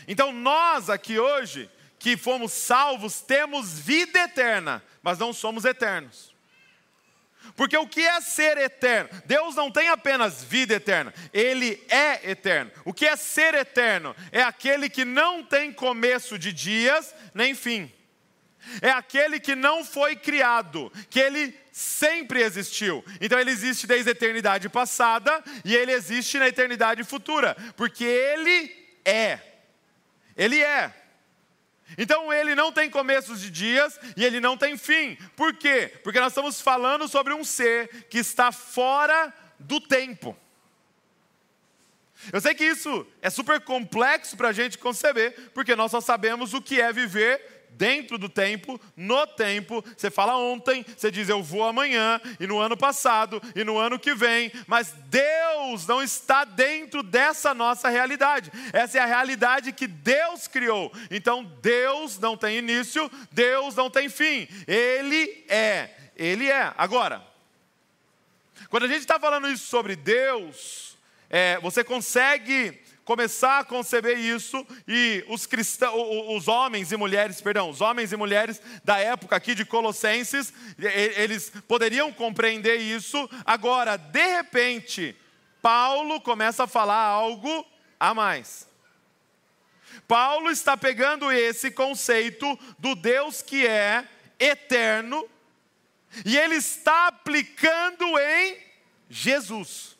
[0.08, 1.70] Então nós aqui hoje
[2.06, 6.32] que fomos salvos, temos vida eterna, mas não somos eternos.
[7.56, 9.10] Porque o que é ser eterno?
[9.24, 12.70] Deus não tem apenas vida eterna, Ele é eterno.
[12.84, 14.14] O que é ser eterno?
[14.30, 17.92] É aquele que não tem começo de dias nem fim.
[18.80, 23.04] É aquele que não foi criado, que ele sempre existiu.
[23.20, 28.72] Então ele existe desde a eternidade passada e ele existe na eternidade futura, porque ele
[29.04, 29.40] é.
[30.36, 31.05] Ele é.
[31.96, 35.16] Então ele não tem começos de dias e ele não tem fim.
[35.36, 35.92] Por quê?
[36.02, 40.36] Porque nós estamos falando sobre um ser que está fora do tempo.
[42.32, 46.54] Eu sei que isso é super complexo para a gente conceber, porque nós só sabemos
[46.54, 49.84] o que é viver dentro do tempo, no tempo.
[49.96, 53.98] Você fala ontem, você diz eu vou amanhã, e no ano passado, e no ano
[53.98, 58.50] que vem, mas Deus não está dentro dessa nossa realidade.
[58.72, 60.92] Essa é a realidade que Deus criou.
[61.10, 64.48] Então Deus não tem início, Deus não tem fim.
[64.66, 66.72] Ele é, Ele é.
[66.76, 67.22] Agora,
[68.68, 70.96] quando a gente está falando isso sobre Deus,
[71.28, 75.94] é, você consegue começar a conceber isso e os cristãos,
[76.36, 81.52] os homens e mulheres, perdão, os homens e mulheres da época aqui de Colossenses, eles
[81.68, 83.30] poderiam compreender isso.
[83.44, 85.16] Agora, de repente,
[85.62, 87.64] Paulo começa a falar algo
[87.98, 88.68] a mais.
[90.08, 94.04] Paulo está pegando esse conceito do Deus que é
[94.38, 95.24] eterno
[96.24, 98.58] e ele está aplicando em
[99.08, 99.95] Jesus.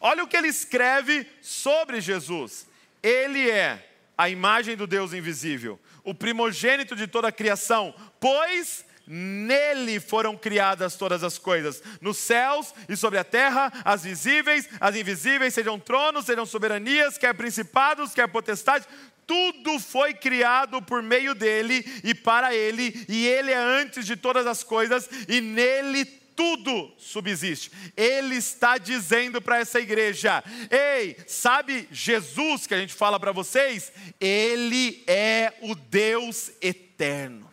[0.00, 2.66] Olha o que ele escreve sobre Jesus.
[3.02, 9.98] Ele é a imagem do Deus invisível, o primogênito de toda a criação, pois nele
[9.98, 15.54] foram criadas todas as coisas, nos céus e sobre a terra, as visíveis, as invisíveis,
[15.54, 18.86] sejam tronos, sejam soberanias, quer principados, quer potestades,
[19.26, 24.46] tudo foi criado por meio dele e para ele, e ele é antes de todas
[24.46, 27.70] as coisas, e nele tudo subsiste.
[27.94, 33.92] Ele está dizendo para essa igreja: ei, sabe Jesus que a gente fala para vocês?
[34.18, 37.52] Ele é o Deus eterno.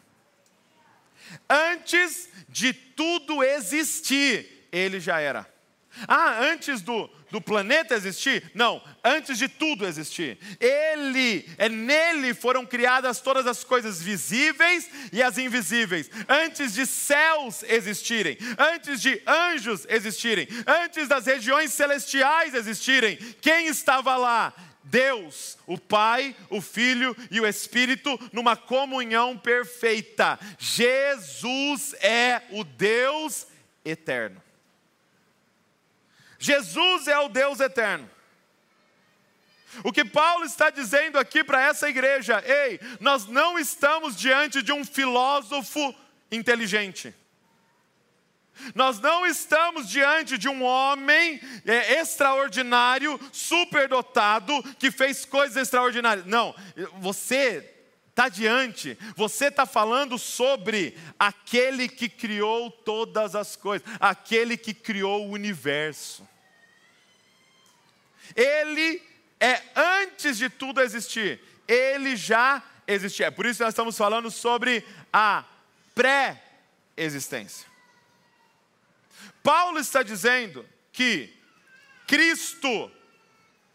[1.49, 5.45] Antes de tudo existir, ele já era.
[6.07, 8.51] Ah, antes do, do planeta existir?
[8.53, 10.37] Não, antes de tudo existir.
[10.59, 16.09] Ele, é nele foram criadas todas as coisas visíveis e as invisíveis.
[16.27, 24.15] Antes de céus existirem, antes de anjos existirem, antes das regiões celestiais existirem, quem estava
[24.15, 24.53] lá?
[24.83, 30.39] Deus, o Pai, o Filho e o Espírito, numa comunhão perfeita.
[30.57, 33.47] Jesus é o Deus
[33.83, 34.46] eterno.
[36.39, 38.09] Jesus é o Deus eterno.
[39.83, 44.71] O que Paulo está dizendo aqui para essa igreja, ei, nós não estamos diante de
[44.71, 45.93] um filósofo
[46.31, 47.13] inteligente.
[48.73, 56.25] Nós não estamos diante de um homem é, extraordinário, superdotado, que fez coisas extraordinárias.
[56.25, 56.55] Não,
[56.99, 57.76] você
[58.17, 65.27] está diante, você está falando sobre aquele que criou todas as coisas, aquele que criou
[65.27, 66.27] o universo.
[68.35, 69.03] Ele
[69.39, 73.27] é antes de tudo existir, ele já existia.
[73.27, 75.45] É por isso que nós estamos falando sobre a
[75.93, 77.67] pré-existência.
[79.43, 81.31] Paulo está dizendo que
[82.07, 82.91] Cristo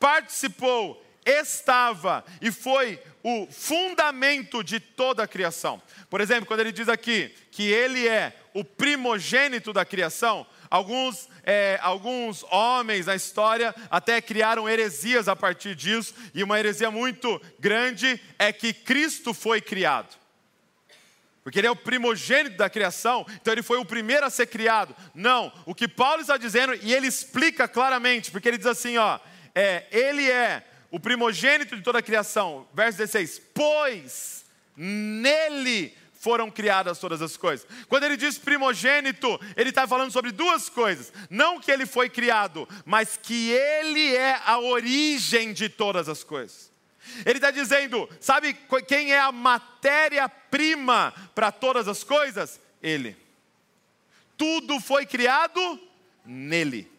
[0.00, 5.80] participou, estava e foi o fundamento de toda a criação.
[6.10, 11.78] Por exemplo, quando ele diz aqui que ele é o primogênito da criação, alguns, é,
[11.82, 18.20] alguns homens na história até criaram heresias a partir disso, e uma heresia muito grande
[18.38, 20.20] é que Cristo foi criado.
[21.44, 24.94] Porque ele é o primogênito da criação, então ele foi o primeiro a ser criado.
[25.12, 29.18] Não, o que Paulo está dizendo, e ele explica claramente, porque ele diz assim: ó,
[29.54, 32.68] é, ele é o primogênito de toda a criação.
[32.74, 34.44] Verso 16: Pois
[34.76, 37.66] nele foram criadas todas as coisas.
[37.88, 42.68] Quando ele diz primogênito, ele está falando sobre duas coisas: não que ele foi criado,
[42.84, 46.70] mas que ele é a origem de todas as coisas.
[47.24, 48.54] Ele está dizendo: sabe
[48.86, 52.60] quem é a matéria-prima para todas as coisas?
[52.82, 53.16] Ele.
[54.36, 55.80] Tudo foi criado
[56.24, 56.90] nele.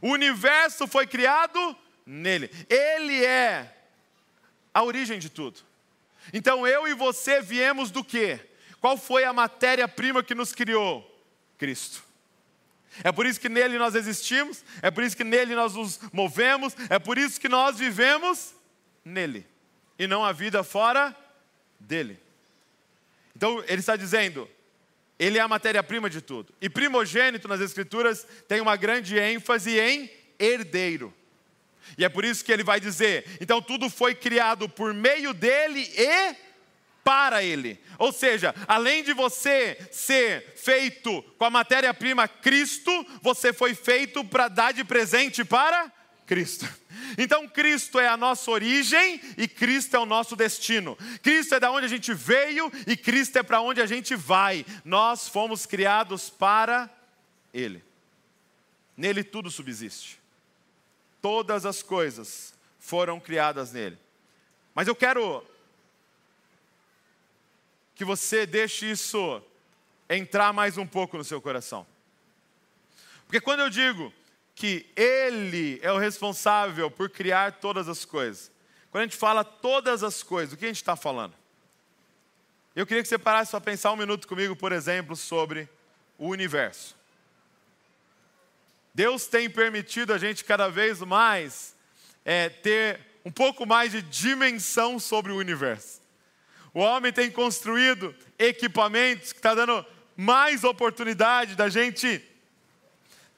[0.00, 2.50] O universo foi criado nele.
[2.68, 3.74] Ele é
[4.72, 5.60] a origem de tudo.
[6.32, 8.40] Então eu e você viemos do quê?
[8.80, 11.08] Qual foi a matéria-prima que nos criou?
[11.58, 12.02] Cristo.
[13.02, 16.74] É por isso que nele nós existimos, é por isso que nele nós nos movemos,
[16.90, 18.54] é por isso que nós vivemos
[19.04, 19.46] nele
[19.98, 21.16] e não a vida fora
[21.80, 22.18] dele.
[23.34, 24.48] Então ele está dizendo,
[25.18, 26.52] ele é a matéria-prima de tudo.
[26.60, 31.14] E primogênito nas Escrituras tem uma grande ênfase em herdeiro.
[31.96, 35.80] E é por isso que ele vai dizer: então tudo foi criado por meio dele
[35.96, 36.36] e
[37.04, 37.80] para ele.
[37.98, 42.90] Ou seja, além de você ser feito com a matéria-prima Cristo,
[43.20, 45.90] você foi feito para dar de presente para
[46.26, 46.68] Cristo.
[47.18, 50.96] Então Cristo é a nossa origem e Cristo é o nosso destino.
[51.22, 54.64] Cristo é da onde a gente veio e Cristo é para onde a gente vai.
[54.84, 56.88] Nós fomos criados para
[57.52, 57.84] ele.
[58.96, 60.21] Nele tudo subsiste.
[61.22, 63.98] Todas as coisas foram criadas nele.
[64.74, 65.42] Mas eu quero
[67.94, 69.40] que você deixe isso
[70.10, 71.86] entrar mais um pouco no seu coração.
[73.26, 74.12] Porque quando eu digo
[74.54, 78.50] que Ele é o responsável por criar todas as coisas.
[78.90, 81.34] Quando a gente fala todas as coisas, o que a gente está falando?
[82.74, 85.68] Eu queria que você parasse para pensar um minuto comigo, por exemplo, sobre
[86.18, 86.96] o universo.
[88.94, 91.74] Deus tem permitido a gente cada vez mais
[92.24, 96.02] é, ter um pouco mais de dimensão sobre o universo.
[96.74, 99.84] O homem tem construído equipamentos que está dando
[100.16, 102.22] mais oportunidade da gente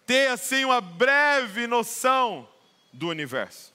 [0.06, 2.48] ter assim uma breve noção
[2.92, 3.72] do universo.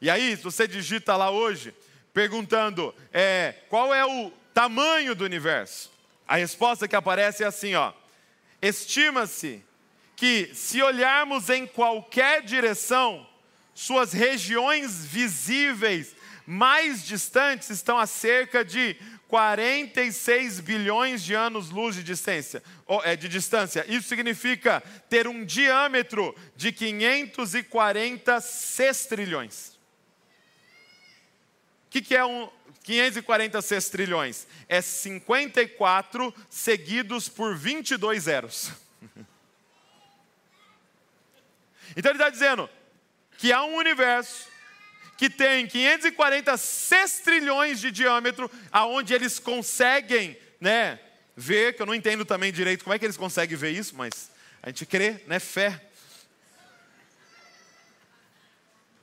[0.00, 1.74] E aí, se você digita lá hoje,
[2.14, 5.90] perguntando é, qual é o tamanho do universo,
[6.26, 7.92] a resposta que aparece é assim: ó,
[8.62, 9.62] estima-se
[10.18, 13.24] que se olharmos em qualquer direção,
[13.72, 18.96] suas regiões visíveis mais distantes estão a cerca de
[19.28, 22.60] 46 bilhões de anos-luz de distância,
[23.04, 23.84] é, de distância.
[23.86, 29.68] Isso significa ter um diâmetro de 540 sextrilhões.
[31.86, 32.50] O que, que é um
[32.82, 34.48] 540 sextrilhões?
[34.68, 38.72] É 54 seguidos por 22 zeros.
[41.98, 42.70] Então ele está dizendo
[43.38, 44.46] que há um universo
[45.16, 51.00] que tem 540 sextrilhões de diâmetro, aonde eles conseguem, né,
[51.36, 54.30] ver, que eu não entendo também direito como é que eles conseguem ver isso, mas
[54.62, 55.88] a gente crê, né, fé.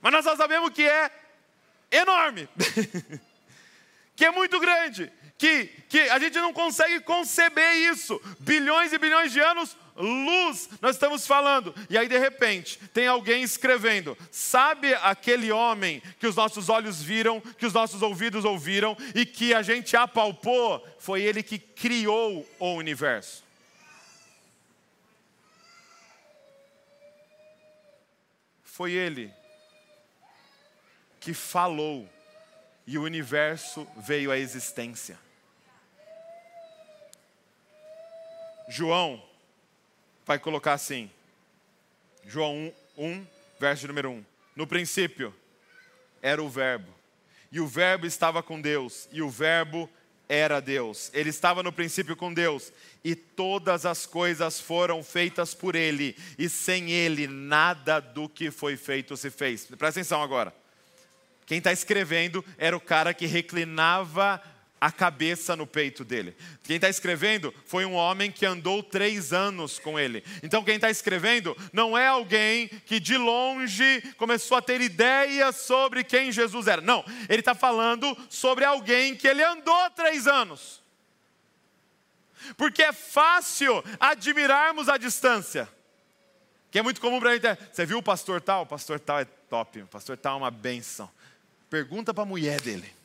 [0.00, 1.10] Mas nós só sabemos que é
[1.90, 2.48] enorme,
[4.16, 8.18] que é muito grande, que, que a gente não consegue conceber isso.
[8.40, 11.74] Bilhões e bilhões de anos, luz, nós estamos falando.
[11.88, 17.40] E aí, de repente, tem alguém escrevendo: Sabe aquele homem que os nossos olhos viram,
[17.40, 20.86] que os nossos ouvidos ouviram e que a gente apalpou?
[20.98, 23.44] Foi ele que criou o universo.
[28.62, 29.32] Foi ele
[31.18, 32.08] que falou
[32.86, 35.18] e o universo veio à existência.
[38.68, 39.22] João
[40.26, 41.08] vai colocar assim,
[42.26, 43.26] João 1, 1
[43.60, 44.24] verso número 1.
[44.56, 45.32] No princípio
[46.20, 46.92] era o Verbo,
[47.52, 49.88] e o Verbo estava com Deus, e o Verbo
[50.28, 51.10] era Deus.
[51.14, 52.72] Ele estava no princípio com Deus,
[53.04, 58.76] e todas as coisas foram feitas por Ele, e sem Ele nada do que foi
[58.76, 59.64] feito se fez.
[59.66, 60.52] Presta atenção agora.
[61.46, 64.42] Quem está escrevendo era o cara que reclinava
[64.80, 66.36] a cabeça no peito dele.
[66.62, 70.22] Quem está escrevendo foi um homem que andou três anos com ele.
[70.42, 76.04] Então, quem está escrevendo não é alguém que de longe começou a ter ideias sobre
[76.04, 76.82] quem Jesus era.
[76.82, 80.82] Não, ele está falando sobre alguém que ele andou três anos.
[82.56, 85.68] Porque é fácil admirarmos a distância.
[86.70, 87.58] Que é muito comum para a gente.
[87.72, 88.62] Você viu o pastor tal?
[88.62, 89.82] O pastor tal é top.
[89.82, 91.10] O pastor tal é uma benção.
[91.70, 92.95] Pergunta para a mulher dele.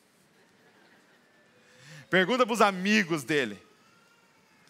[2.12, 3.58] Pergunta para os amigos dele.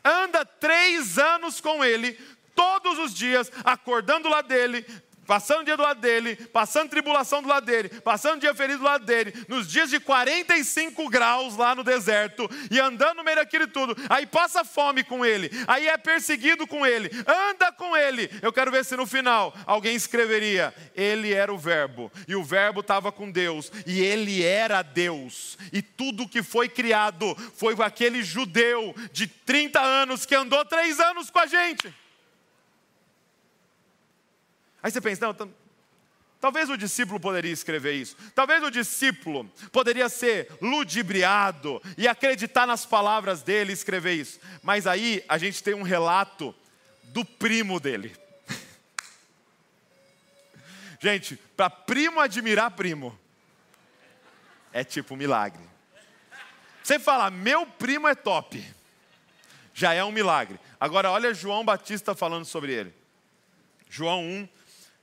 [0.06, 2.14] Anda três anos com ele,
[2.56, 4.86] todos os dias, acordando lá dele,
[5.32, 8.84] passando o dia do lado dele, passando tribulação do lado dele, passando dia feliz do
[8.84, 13.66] lado dele, nos dias de 45 graus lá no deserto, e andando no meio daquilo
[13.66, 18.30] tudo, aí passa fome com ele, aí é perseguido com ele, anda com ele.
[18.42, 22.82] Eu quero ver se no final alguém escreveria: ele era o Verbo, e o Verbo
[22.82, 28.94] estava com Deus, e ele era Deus, e tudo que foi criado foi aquele judeu
[29.14, 32.01] de 30 anos que andou três anos com a gente.
[34.82, 35.54] Aí você pensa, não,
[36.40, 38.16] talvez o discípulo poderia escrever isso.
[38.34, 44.40] Talvez o discípulo poderia ser ludibriado e acreditar nas palavras dele e escrever isso.
[44.64, 46.56] Mas aí a gente tem um relato
[47.06, 48.16] do primo dele.
[51.00, 53.18] gente, para primo admirar primo,
[54.74, 55.72] é tipo um milagre.
[56.84, 58.64] Você fala, meu primo é top,
[59.74, 60.60] já é um milagre.
[60.80, 62.94] Agora, olha João Batista falando sobre ele.
[63.90, 64.50] João 1,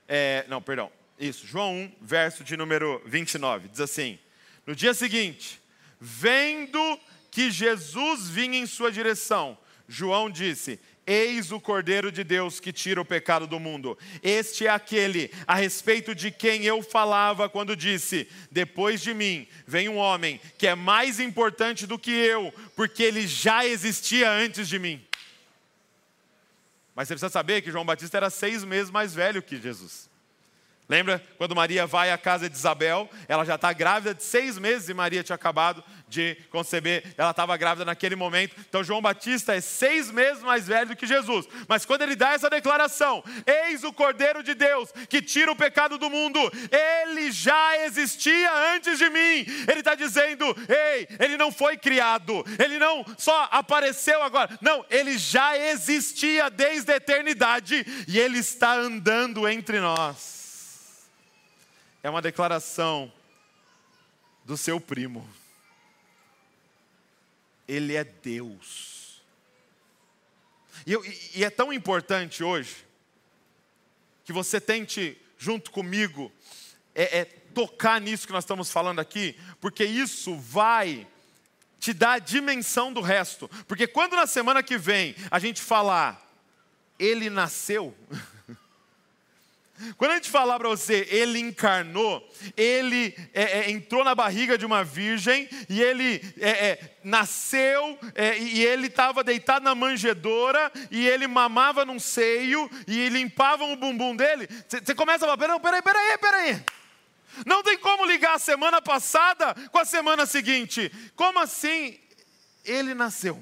[0.09, 0.91] é, não, perdão.
[1.19, 3.69] Isso, João 1, verso de número 29.
[3.69, 4.17] Diz assim:
[4.65, 5.61] No dia seguinte,
[6.01, 6.99] vendo
[7.29, 9.55] que Jesus vinha em sua direção,
[9.87, 13.95] João disse: Eis o Cordeiro de Deus que tira o pecado do mundo.
[14.23, 19.89] Este é aquele a respeito de quem eu falava quando disse: Depois de mim vem
[19.89, 24.79] um homem que é mais importante do que eu, porque ele já existia antes de
[24.79, 25.05] mim.
[26.99, 30.08] Mas você precisa saber que João Batista era seis meses mais velho que Jesus.
[30.89, 33.07] Lembra quando Maria vai à casa de Isabel?
[33.27, 37.55] Ela já está grávida de seis meses e Maria tinha acabado de conceber, ela estava
[37.55, 38.55] grávida naquele momento.
[38.67, 41.47] Então João Batista é seis meses mais velho do que Jesus.
[41.67, 45.99] Mas quando ele dá essa declaração, eis o Cordeiro de Deus que tira o pecado
[45.99, 46.39] do mundo,
[46.71, 49.45] ele já existia antes de mim.
[49.69, 55.19] Ele está dizendo, ei, ele não foi criado, ele não só apareceu agora, não, ele
[55.19, 60.38] já existia desde a eternidade e ele está andando entre nós.
[62.01, 63.11] É uma declaração
[64.45, 65.27] do seu primo
[67.69, 69.21] ele é Deus.
[70.87, 72.75] E, eu, e, é tão importante hoje
[74.25, 76.31] que você tente, junto comigo,
[76.95, 81.07] é, é tocar nisso que nós estamos falando aqui, porque isso vai
[81.79, 83.47] te dar a dimensão do resto.
[83.67, 86.27] Porque quando na semana que vem a gente falar,
[86.97, 87.95] ele nasceu.
[89.97, 92.27] Quando a gente falar para você, ele encarnou,
[92.57, 98.37] ele é, é, entrou na barriga de uma virgem e ele é, é nasceu é,
[98.37, 104.15] e ele estava deitado na manjedoura e ele mamava num seio e limpavam o bumbum
[104.15, 106.63] dele, você começa a falar: peraí, peraí, peraí.
[107.45, 110.91] Não tem como ligar a semana passada com a semana seguinte.
[111.15, 111.97] Como assim
[112.65, 113.41] ele nasceu?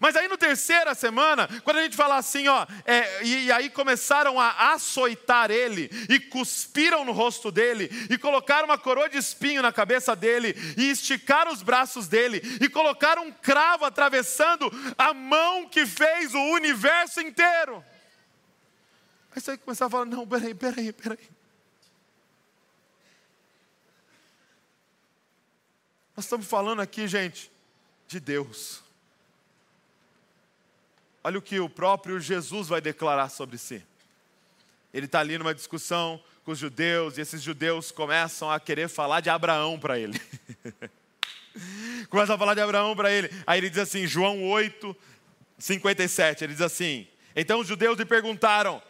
[0.00, 3.70] Mas aí no terceira semana, quando a gente fala assim, ó, é, e, e, aí
[3.70, 9.62] começaram a açoitar ele, e cuspiram no rosto dele, e colocaram uma coroa de espinho
[9.62, 15.68] na cabeça dele, e esticaram os braços dele, e colocaram um cravo atravessando a mão
[15.68, 17.84] que fez o universo inteiro.
[19.34, 21.30] Aí você começar a falar: não, peraí, peraí, peraí.
[26.16, 27.50] Nós estamos falando aqui, gente,
[28.08, 28.85] de Deus.
[31.26, 33.84] Olha o que o próprio Jesus vai declarar sobre si.
[34.94, 39.20] Ele está ali numa discussão com os judeus, e esses judeus começam a querer falar
[39.20, 40.20] de Abraão para ele.
[42.10, 43.28] Começa a falar de Abraão para ele.
[43.44, 44.96] Aí ele diz assim, João 8,
[45.58, 48.80] 57, ele diz assim: Então os judeus lhe perguntaram: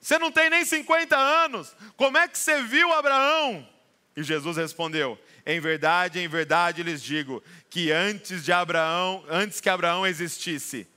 [0.00, 3.64] Você não tem nem 50 anos, como é que você viu Abraão?
[4.16, 5.16] E Jesus respondeu:
[5.46, 7.40] Em verdade, em verdade lhes digo
[7.70, 10.88] que antes de Abraão, antes que Abraão existisse,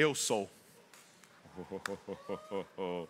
[0.00, 0.50] eu sou.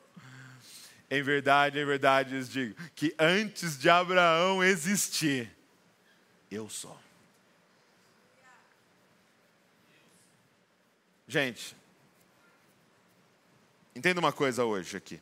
[1.09, 5.49] em verdade, em verdade lhes digo que antes de Abraão existir,
[6.51, 6.99] eu sou.
[11.29, 11.77] Gente,
[13.95, 15.21] entenda uma coisa hoje aqui.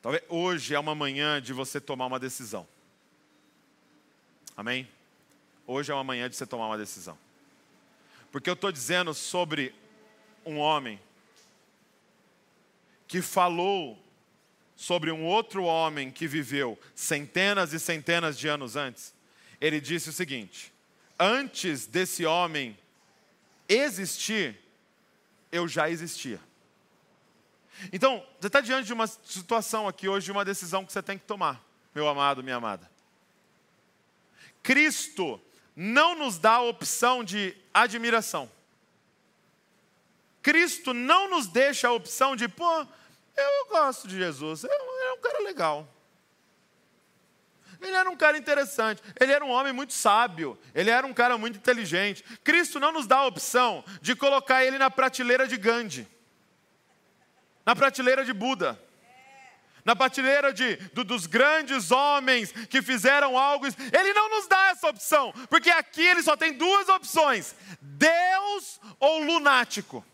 [0.00, 2.66] Talvez hoje é uma manhã de você tomar uma decisão.
[4.56, 4.88] Amém?
[5.66, 7.18] Hoje é uma manhã de você tomar uma decisão.
[8.30, 9.74] Porque eu estou dizendo sobre
[10.44, 11.00] um homem
[13.06, 14.02] que falou
[14.76, 19.14] sobre um outro homem que viveu centenas e centenas de anos antes.
[19.60, 20.72] Ele disse o seguinte:
[21.18, 22.76] antes desse homem
[23.68, 24.58] existir,
[25.52, 26.40] eu já existia.
[27.92, 31.18] Então, você está diante de uma situação aqui hoje, de uma decisão que você tem
[31.18, 31.64] que tomar,
[31.94, 32.90] meu amado, minha amada.
[34.62, 35.40] Cristo
[35.74, 38.50] não nos dá a opção de admiração.
[40.42, 42.86] Cristo não nos deixa a opção de, pô,
[43.36, 45.88] eu gosto de Jesus, ele é um cara legal.
[47.80, 51.36] Ele era um cara interessante, ele era um homem muito sábio, ele era um cara
[51.36, 52.22] muito inteligente.
[52.44, 56.06] Cristo não nos dá a opção de colocar ele na prateleira de Gandhi,
[57.66, 58.80] na prateleira de Buda,
[59.84, 63.66] na prateleira de, do, dos grandes homens que fizeram algo.
[63.66, 69.24] Ele não nos dá essa opção, porque aqui ele só tem duas opções: Deus ou
[69.24, 70.04] lunático.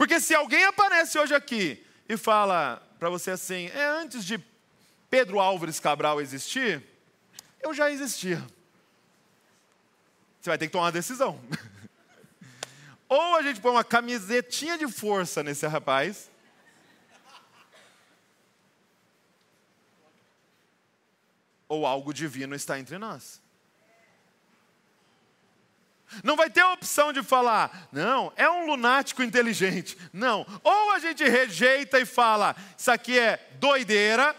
[0.00, 4.42] Porque se alguém aparece hoje aqui e fala para você assim, é antes de
[5.10, 6.82] Pedro Álvares Cabral existir,
[7.60, 8.38] eu já existia.
[10.40, 11.38] Você vai ter que tomar uma decisão.
[13.10, 16.30] Ou a gente põe uma camisetinha de força nesse rapaz.
[21.68, 23.39] Ou algo divino está entre nós.
[26.24, 29.96] Não vai ter a opção de falar, não, é um lunático inteligente.
[30.12, 30.46] Não.
[30.62, 34.34] Ou a gente rejeita e fala, isso aqui é doideira,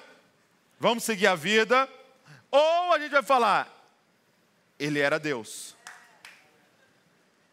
[0.80, 1.90] vamos seguir a vida,
[2.50, 3.70] ou a gente vai falar,
[4.78, 5.76] ele era Deus.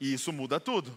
[0.01, 0.97] E isso muda tudo.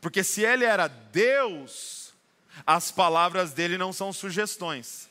[0.00, 2.12] Porque se ele era Deus,
[2.66, 5.08] as palavras dele não são sugestões,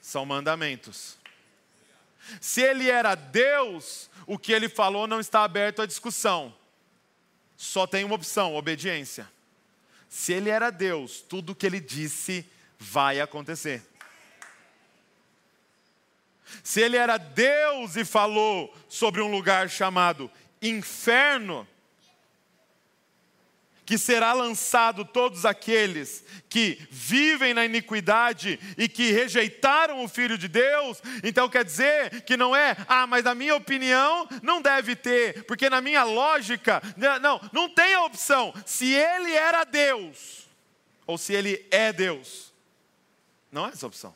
[0.00, 1.19] são mandamentos.
[2.40, 6.54] Se ele era Deus, o que ele falou não está aberto à discussão.
[7.56, 9.30] Só tem uma opção: obediência.
[10.08, 12.44] Se ele era Deus, tudo o que ele disse
[12.78, 13.82] vai acontecer.
[16.64, 21.66] Se ele era Deus e falou sobre um lugar chamado inferno,
[23.84, 30.48] que será lançado todos aqueles que vivem na iniquidade e que rejeitaram o Filho de
[30.48, 35.44] Deus, então quer dizer que não é, ah, mas na minha opinião não deve ter,
[35.44, 36.82] porque na minha lógica,
[37.20, 38.54] não, não tem a opção.
[38.64, 40.48] Se ele era Deus,
[41.06, 42.52] ou se ele é Deus,
[43.50, 44.14] não é essa opção.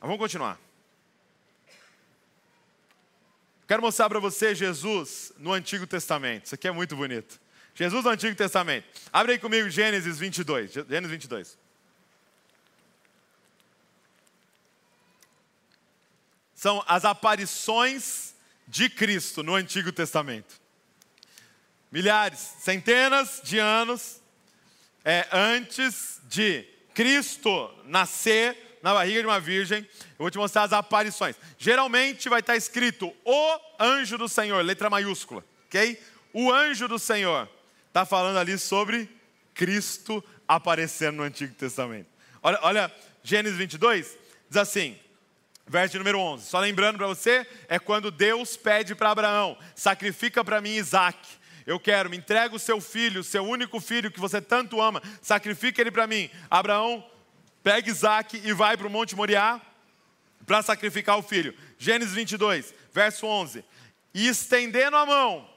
[0.00, 0.67] Mas vamos continuar.
[3.68, 6.46] Quero mostrar para você Jesus no Antigo Testamento.
[6.46, 7.38] Isso aqui é muito bonito.
[7.74, 8.88] Jesus no Antigo Testamento.
[9.12, 10.72] Abre aí comigo Gênesis 22.
[10.72, 11.58] Gênesis 22.
[16.54, 18.34] São as aparições
[18.66, 20.58] de Cristo no Antigo Testamento.
[21.92, 24.22] Milhares, centenas de anos
[25.04, 30.72] é, antes de Cristo nascer na barriga de uma virgem, eu vou te mostrar as
[30.72, 31.36] aparições.
[31.58, 36.00] Geralmente vai estar escrito o anjo do Senhor, letra maiúscula, ok?
[36.32, 37.48] O anjo do Senhor
[37.88, 39.08] está falando ali sobre
[39.54, 42.06] Cristo aparecendo no Antigo Testamento.
[42.42, 44.16] Olha, olha Gênesis 22,
[44.48, 44.96] diz assim,
[45.66, 46.46] verso número 11.
[46.46, 51.18] Só lembrando para você, é quando Deus pede para Abraão: sacrifica para mim Isaac.
[51.66, 55.02] Eu quero, me entrega o seu filho, o seu único filho que você tanto ama,
[55.20, 56.30] sacrifica ele para mim.
[56.48, 57.04] Abraão
[57.62, 59.60] pega Isaac e vai para o Monte Moriá
[60.46, 61.54] para sacrificar o filho.
[61.78, 63.64] Gênesis 22, verso 11.
[64.14, 65.48] E estendendo a mão,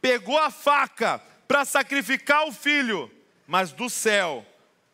[0.00, 3.10] pegou a faca para sacrificar o filho,
[3.46, 4.44] mas do céu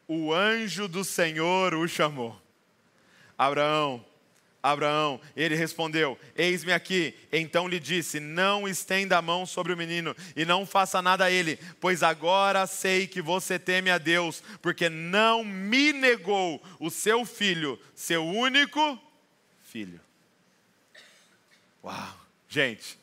[0.06, 2.36] o anjo do Senhor o chamou.
[3.38, 4.04] Abraão,
[4.62, 7.14] Abraão, ele respondeu: Eis-me aqui.
[7.32, 11.30] Então lhe disse: Não estenda a mão sobre o menino e não faça nada a
[11.30, 17.24] ele, pois agora sei que você teme a Deus, porque não me negou o seu
[17.24, 18.98] filho, seu único
[19.62, 20.00] filho.
[21.82, 22.16] Uau,
[22.48, 22.98] gente,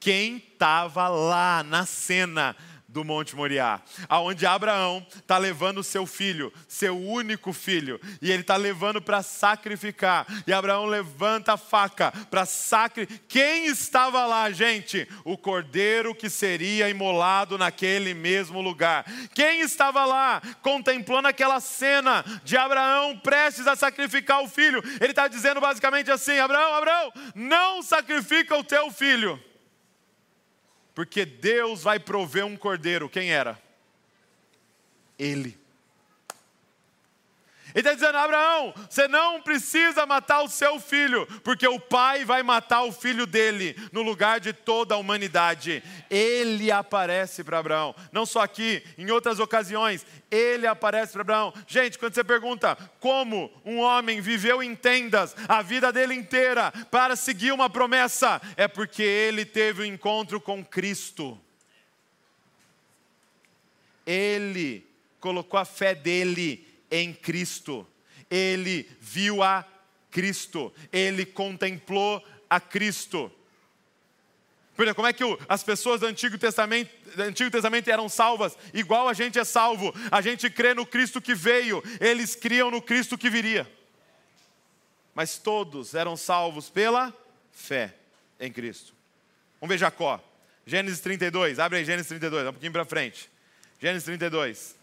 [0.00, 2.56] quem estava lá na cena
[2.92, 8.56] do Monte Moriá, aonde Abraão está levando seu filho, seu único filho, e ele está
[8.56, 10.26] levando para sacrificar.
[10.46, 13.18] E Abraão levanta a faca para sacrificar.
[13.26, 15.08] Quem estava lá, gente?
[15.24, 19.04] O cordeiro que seria imolado naquele mesmo lugar.
[19.34, 24.82] Quem estava lá contemplando aquela cena de Abraão prestes a sacrificar o filho?
[25.00, 29.42] Ele está dizendo basicamente assim: Abraão, Abraão, não sacrifica o teu filho
[30.94, 33.08] porque Deus vai prover um cordeiro.
[33.08, 33.60] Quem era?
[35.18, 35.61] Ele.
[37.74, 42.42] Ele está dizendo: Abraão, você não precisa matar o seu filho, porque o pai vai
[42.42, 45.82] matar o filho dele no lugar de toda a humanidade.
[46.10, 51.52] Ele aparece para Abraão, não só aqui, em outras ocasiões, ele aparece para Abraão.
[51.66, 57.16] Gente, quando você pergunta como um homem viveu em tendas a vida dele inteira para
[57.16, 61.38] seguir uma promessa, é porque ele teve um encontro com Cristo.
[64.06, 64.86] Ele
[65.20, 67.84] colocou a fé dele em Cristo.
[68.30, 69.66] Ele viu a
[70.10, 73.32] Cristo, ele contemplou a Cristo.
[74.76, 78.56] Porque como é que as pessoas do Antigo Testamento, do Antigo Testamento eram salvas?
[78.72, 79.92] Igual a gente é salvo.
[80.10, 83.70] A gente crê no Cristo que veio, eles criam no Cristo que viria.
[85.14, 87.12] Mas todos eram salvos pela
[87.50, 87.94] fé
[88.40, 88.94] em Cristo.
[89.60, 90.22] Vamos ver Jacó.
[90.66, 93.30] Gênesis 32, abre aí Gênesis 32, um pouquinho para frente.
[93.80, 94.81] Gênesis 32.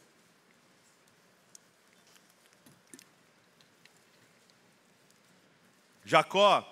[6.10, 6.68] Jacó,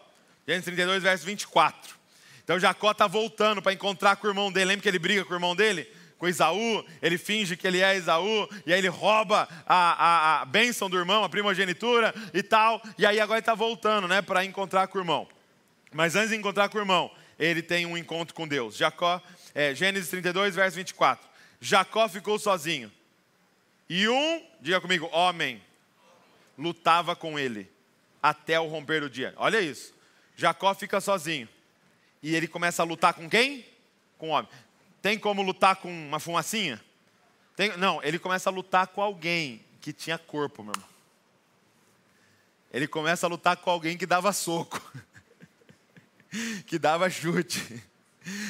[0.47, 1.95] Gênesis 32, verso 24.
[2.43, 4.65] Então Jacó está voltando para encontrar com o irmão dele.
[4.65, 5.87] Lembra que ele briga com o irmão dele?
[6.17, 10.45] Com Isaú, ele finge que ele é Isaú, e aí ele rouba a, a, a
[10.45, 12.81] bênção do irmão, a primogenitura e tal.
[12.97, 15.27] E aí agora ele está voltando né, para encontrar com o irmão.
[15.93, 18.75] Mas antes de encontrar com o irmão, ele tem um encontro com Deus.
[18.75, 19.21] Jacó,
[19.53, 21.29] é, Gênesis 32, verso 24.
[21.61, 22.91] Jacó ficou sozinho.
[23.87, 25.61] E um, diga comigo, homem,
[26.57, 27.76] lutava com ele
[28.21, 29.33] até o romper do dia.
[29.37, 29.93] Olha isso.
[30.35, 31.47] Jacó fica sozinho.
[32.21, 33.65] E ele começa a lutar com quem?
[34.17, 34.49] Com o homem.
[35.01, 36.83] Tem como lutar com uma fumacinha?
[37.55, 40.89] Tem, não, ele começa a lutar com alguém que tinha corpo, meu irmão.
[42.71, 44.81] Ele começa a lutar com alguém que dava soco,
[46.67, 47.83] que dava chute.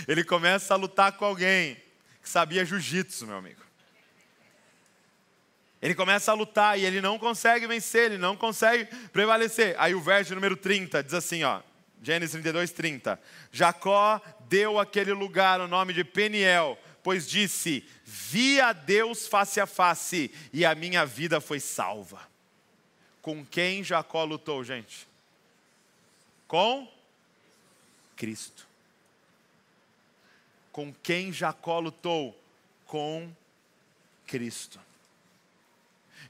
[0.07, 1.76] Ele começa a lutar com alguém
[2.22, 3.66] que sabia jiu-jitsu, meu amigo.
[5.82, 9.76] Ele começa a lutar e ele não consegue vencer, ele não consegue prevalecer.
[9.78, 11.62] Aí o verso número 30 diz assim, ó,
[12.02, 13.20] Gênesis 32, 30.
[13.52, 19.66] Jacó deu aquele lugar o nome de Peniel, pois disse: Vi a Deus face a
[19.66, 22.22] face e a minha vida foi salva.
[23.22, 25.08] Com quem Jacó lutou, gente?
[26.48, 26.88] Com
[28.16, 28.66] Cristo.
[30.72, 32.40] Com quem Jacó lutou?
[32.86, 33.30] Com
[34.26, 34.80] Cristo.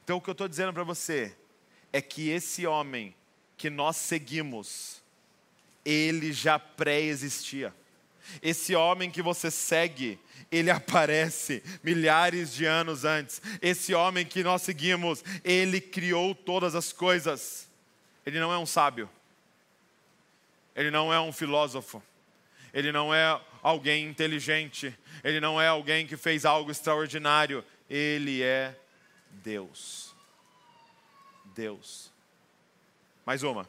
[0.08, 1.36] Então o que eu estou dizendo para você
[1.92, 3.14] é que esse homem
[3.58, 5.04] que nós seguimos,
[5.84, 7.76] ele já pré-existia.
[8.42, 10.18] Esse homem que você segue,
[10.50, 13.42] ele aparece milhares de anos antes.
[13.62, 17.68] Esse homem que nós seguimos, ele criou todas as coisas.
[18.26, 19.10] Ele não é um sábio.
[20.74, 22.02] Ele não é um filósofo.
[22.74, 24.98] Ele não é alguém inteligente.
[25.22, 27.62] Ele não é alguém que fez algo extraordinário.
[27.90, 28.74] Ele é
[29.44, 30.14] Deus.
[31.56, 32.12] Deus.
[33.26, 33.68] Mais uma.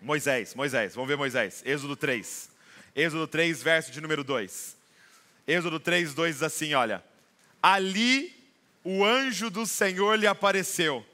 [0.00, 1.62] Moisés, Moisés, vamos ver Moisés.
[1.64, 2.50] Êxodo 3.
[2.94, 4.76] Êxodo 3, verso de número 2.
[5.46, 7.02] Êxodo 3, 2 diz assim: olha.
[7.62, 8.34] Ali
[8.84, 11.04] o anjo do Senhor lhe apareceu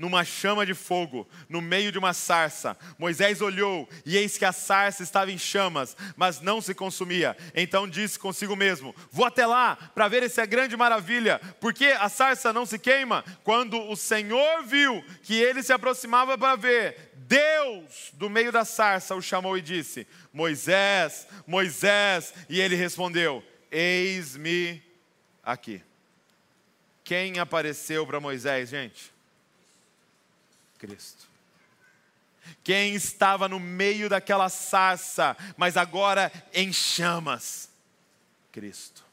[0.00, 2.74] numa chama de fogo, no meio de uma sarça.
[2.98, 7.36] Moisés olhou, e eis que a sarça estava em chamas, mas não se consumia.
[7.54, 12.50] Então disse consigo mesmo: Vou até lá para ver essa grande maravilha, porque a sarça
[12.50, 13.22] não se queima.
[13.44, 19.14] Quando o Senhor viu que ele se aproximava para ver, Deus, do meio da sarça,
[19.14, 24.82] o chamou e disse: Moisés, Moisés, e ele respondeu: Eis-me
[25.42, 25.82] aqui.
[27.04, 29.19] Quem apareceu para Moisés, gente?
[30.80, 31.28] Cristo.
[32.64, 37.68] Quem estava no meio daquela sarça, mas agora em chamas?
[38.50, 39.04] Cristo.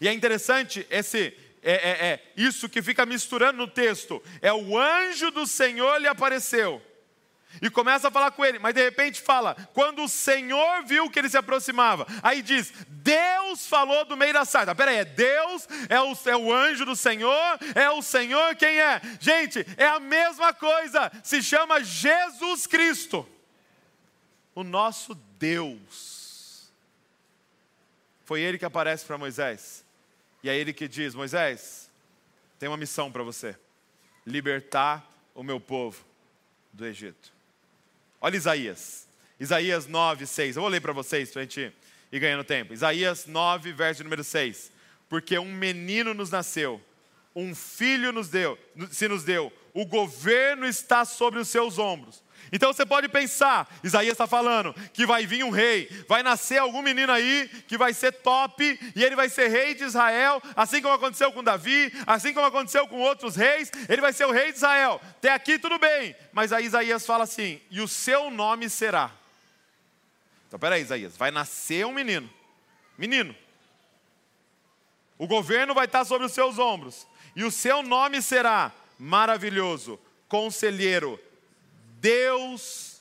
[0.00, 4.22] E é interessante esse é, é, é isso que fica misturando no texto.
[4.40, 6.80] É o anjo do Senhor lhe apareceu.
[7.62, 11.18] E começa a falar com ele, mas de repente fala: quando o Senhor viu que
[11.18, 14.74] ele se aproximava, aí diz: Deus falou do meio da sarça.
[14.74, 19.00] Peraí, é Deus, é o, é o anjo do Senhor, é o Senhor quem é?
[19.20, 23.28] Gente, é a mesma coisa, se chama Jesus Cristo,
[24.54, 26.72] o nosso Deus.
[28.24, 29.84] Foi ele que aparece para Moisés,
[30.42, 31.90] e é ele que diz: Moisés,
[32.58, 33.56] tem uma missão para você:
[34.26, 36.04] libertar o meu povo
[36.72, 37.33] do Egito.
[38.24, 39.06] Olha Isaías.
[39.38, 40.56] Isaías 9, 6.
[40.56, 41.70] Eu vou ler para vocês para a gente
[42.10, 42.72] ir ganhando tempo.
[42.72, 44.72] Isaías 9, verso número 6.
[45.10, 46.80] Porque um menino nos nasceu,
[47.36, 48.58] um filho nos deu,
[48.90, 52.23] se nos deu, o governo está sobre os seus ombros.
[52.52, 56.82] Então você pode pensar, Isaías está falando que vai vir um rei, vai nascer algum
[56.82, 60.94] menino aí que vai ser top e ele vai ser rei de Israel, assim como
[60.94, 64.58] aconteceu com Davi, assim como aconteceu com outros reis, ele vai ser o rei de
[64.58, 65.00] Israel.
[65.16, 69.10] Até aqui tudo bem, mas aí Isaías fala assim: e o seu nome será.
[70.48, 72.30] Então peraí, Isaías, vai nascer um menino,
[72.96, 73.34] menino.
[75.18, 81.18] O governo vai estar sobre os seus ombros, e o seu nome será maravilhoso, conselheiro,
[82.04, 83.00] Deus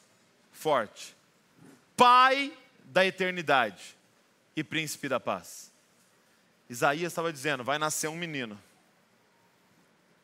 [0.54, 1.14] forte,
[1.98, 3.98] Pai da eternidade
[4.56, 5.70] e príncipe da paz.
[6.70, 8.58] Isaías estava dizendo: vai nascer um menino,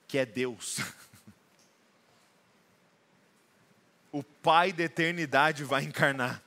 [0.08, 0.78] que é Deus.
[4.14, 6.42] o Pai da eternidade vai encarnar.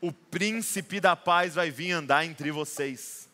[0.00, 3.28] O príncipe da paz vai vir andar entre vocês.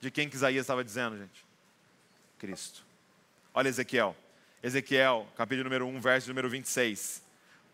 [0.00, 1.44] De quem que Isaías estava dizendo, gente?
[2.40, 2.84] Cristo.
[3.54, 4.16] Olha Ezequiel.
[4.62, 7.20] Ezequiel, capítulo número 1, verso número 26.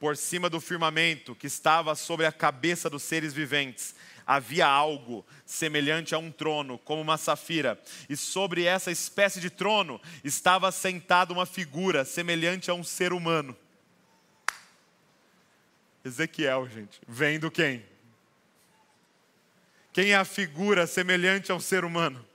[0.01, 3.95] Por cima do firmamento que estava sobre a cabeça dos seres viventes,
[4.27, 7.79] havia algo semelhante a um trono, como uma safira,
[8.09, 13.55] e sobre essa espécie de trono estava sentada uma figura semelhante a um ser humano.
[16.03, 17.85] Ezequiel, gente, vendo quem?
[19.93, 22.28] Quem é a figura semelhante a um ser humano?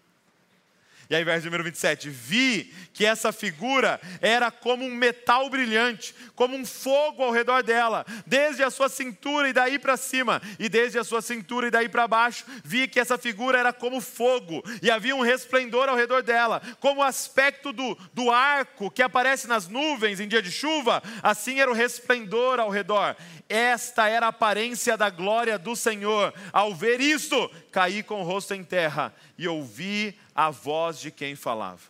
[1.10, 6.56] E aí, verso número 27, vi que essa figura era como um metal brilhante, como
[6.56, 10.98] um fogo ao redor dela, desde a sua cintura e daí para cima, e desde
[10.98, 14.90] a sua cintura e daí para baixo, vi que essa figura era como fogo, e
[14.90, 19.68] havia um resplendor ao redor dela, como o aspecto do, do arco que aparece nas
[19.68, 23.16] nuvens em dia de chuva, assim era o resplendor ao redor.
[23.50, 26.34] Esta era a aparência da glória do Senhor.
[26.52, 29.14] Ao ver isso, caí com o rosto em terra
[29.44, 31.82] e ouvi a voz de quem falava.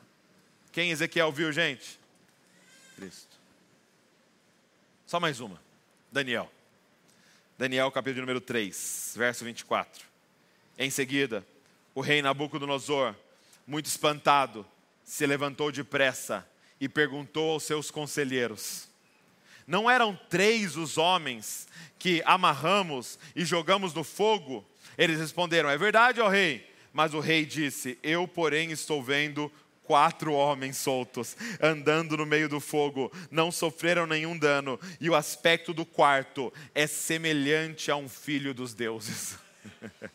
[0.72, 2.00] Quem Ezequiel viu, gente?
[2.96, 3.38] Cristo.
[5.06, 5.62] Só mais uma.
[6.12, 6.52] Daniel.
[7.58, 10.04] Daniel, capítulo número 3, verso 24.
[10.78, 11.46] Em seguida,
[11.94, 13.16] o rei Nabucodonosor,
[13.68, 14.66] muito espantado,
[15.04, 16.48] se levantou depressa
[16.80, 18.88] e perguntou aos seus conselheiros:
[19.68, 21.68] Não eram três os homens
[22.00, 24.66] que amarramos e jogamos no fogo?
[24.98, 26.73] Eles responderam: É verdade, ó rei.
[26.94, 29.52] Mas o rei disse: Eu, porém, estou vendo
[29.84, 35.74] quatro homens soltos, andando no meio do fogo, não sofreram nenhum dano, e o aspecto
[35.74, 39.38] do quarto é semelhante a um filho dos deuses.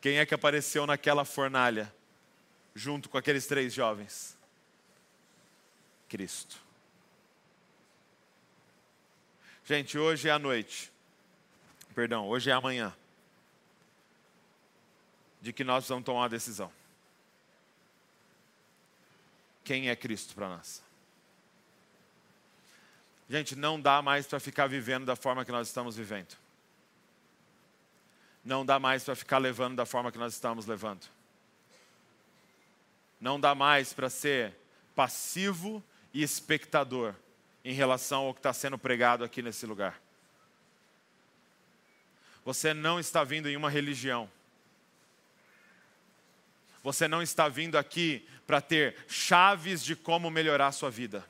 [0.00, 1.92] Quem é que apareceu naquela fornalha,
[2.74, 4.36] junto com aqueles três jovens?
[6.08, 6.56] Cristo.
[9.64, 10.90] Gente, hoje é a noite,
[11.94, 12.92] perdão, hoje é amanhã
[15.42, 16.72] de que nós vamos tomar uma decisão.
[19.64, 20.82] Quem é Cristo para nós?
[23.28, 26.36] Gente, não dá mais para ficar vivendo da forma que nós estamos vivendo.
[28.44, 31.06] Não dá mais para ficar levando da forma que nós estamos levando.
[33.20, 34.54] Não dá mais para ser
[34.94, 35.82] passivo
[36.12, 37.14] e espectador
[37.64, 40.00] em relação ao que está sendo pregado aqui nesse lugar.
[42.44, 44.28] Você não está vindo em uma religião.
[46.82, 51.24] Você não está vindo aqui para ter chaves de como melhorar a sua vida.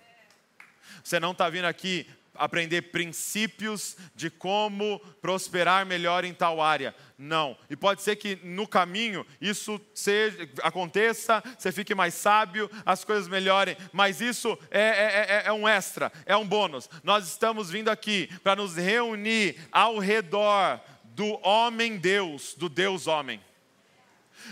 [1.03, 6.95] Você não está vindo aqui aprender princípios de como prosperar melhor em tal área.
[7.19, 7.57] Não.
[7.69, 13.29] E pode ser que no caminho isso seja, aconteça, você fique mais sábio, as coisas
[13.29, 16.89] melhorem, mas isso é, é, é, é um extra, é um bônus.
[17.05, 23.41] Nós estamos vindo aqui para nos reunir ao redor do homem Deus, do Deus homem.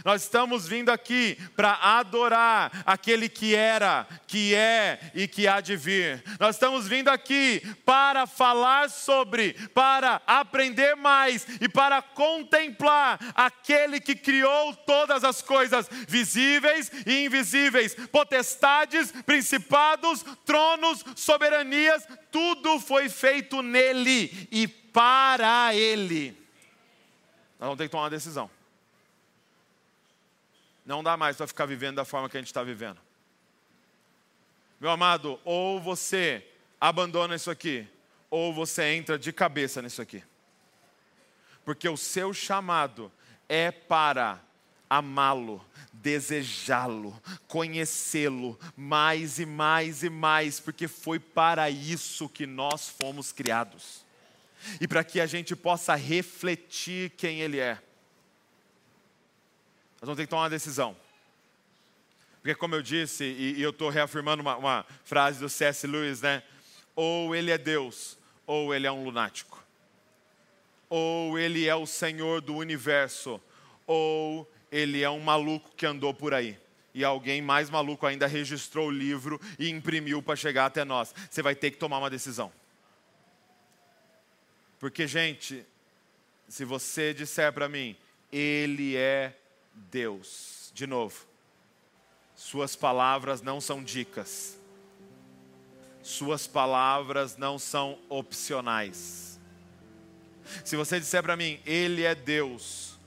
[0.04, 5.76] Nós estamos vindo aqui para adorar aquele que era, que é e que há de
[5.76, 6.22] vir.
[6.38, 14.14] Nós estamos vindo aqui para falar sobre, para aprender mais e para contemplar aquele que
[14.14, 24.48] criou todas as coisas, visíveis e invisíveis, potestades, principados, tronos, soberanias, tudo foi feito nele
[24.50, 26.30] e para ele.
[27.58, 28.50] Nós vamos ter que tomar uma decisão.
[30.90, 32.98] Não dá mais para ficar vivendo da forma que a gente está vivendo.
[34.80, 36.44] Meu amado, ou você
[36.80, 37.86] abandona isso aqui,
[38.28, 40.20] ou você entra de cabeça nisso aqui.
[41.64, 43.12] Porque o seu chamado
[43.48, 44.40] é para
[44.88, 47.16] amá-lo, desejá-lo,
[47.46, 54.04] conhecê-lo mais e mais e mais, porque foi para isso que nós fomos criados.
[54.80, 57.80] E para que a gente possa refletir quem Ele é.
[60.00, 60.96] Nós vamos ter que tomar uma decisão.
[62.40, 65.86] Porque, como eu disse, e, e eu estou reafirmando uma, uma frase do C.S.
[65.86, 66.42] Lewis, né?
[66.96, 69.62] Ou ele é Deus, ou ele é um lunático.
[70.88, 73.38] Ou ele é o Senhor do universo,
[73.86, 76.58] ou ele é um maluco que andou por aí.
[76.94, 81.14] E alguém mais maluco ainda registrou o livro e imprimiu para chegar até nós.
[81.28, 82.50] Você vai ter que tomar uma decisão.
[84.78, 85.64] Porque, gente,
[86.48, 87.94] se você disser para mim,
[88.32, 89.36] Ele é
[89.74, 90.70] Deus.
[90.74, 91.26] De novo,
[92.34, 94.58] Suas palavras não são dicas,
[96.02, 99.38] Suas palavras não são opcionais.
[100.64, 102.98] Se você disser para mim, Ele é Deus,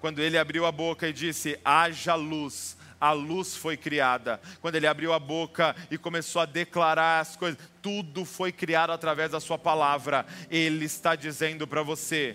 [0.00, 4.40] quando Ele abriu a boca e disse, haja luz, a luz foi criada.
[4.60, 9.30] Quando ele abriu a boca e começou a declarar as coisas, tudo foi criado através
[9.30, 10.24] da sua palavra.
[10.50, 12.34] Ele está dizendo para você: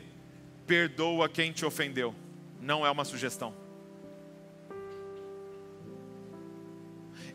[0.68, 2.14] perdoa quem te ofendeu
[2.60, 3.53] não é uma sugestão.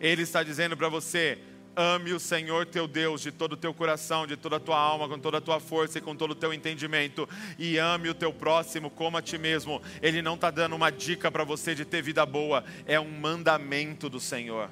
[0.00, 1.38] Ele está dizendo para você:
[1.76, 5.08] ame o Senhor teu Deus de todo o teu coração, de toda a tua alma,
[5.08, 8.32] com toda a tua força e com todo o teu entendimento, e ame o teu
[8.32, 9.80] próximo como a ti mesmo.
[10.02, 14.08] Ele não está dando uma dica para você de ter vida boa, é um mandamento
[14.08, 14.70] do Senhor.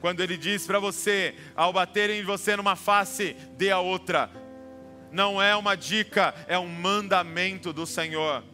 [0.00, 4.30] Quando ele diz para você, ao baterem em você numa face, dê a outra,
[5.12, 8.44] não é uma dica, é um mandamento do Senhor.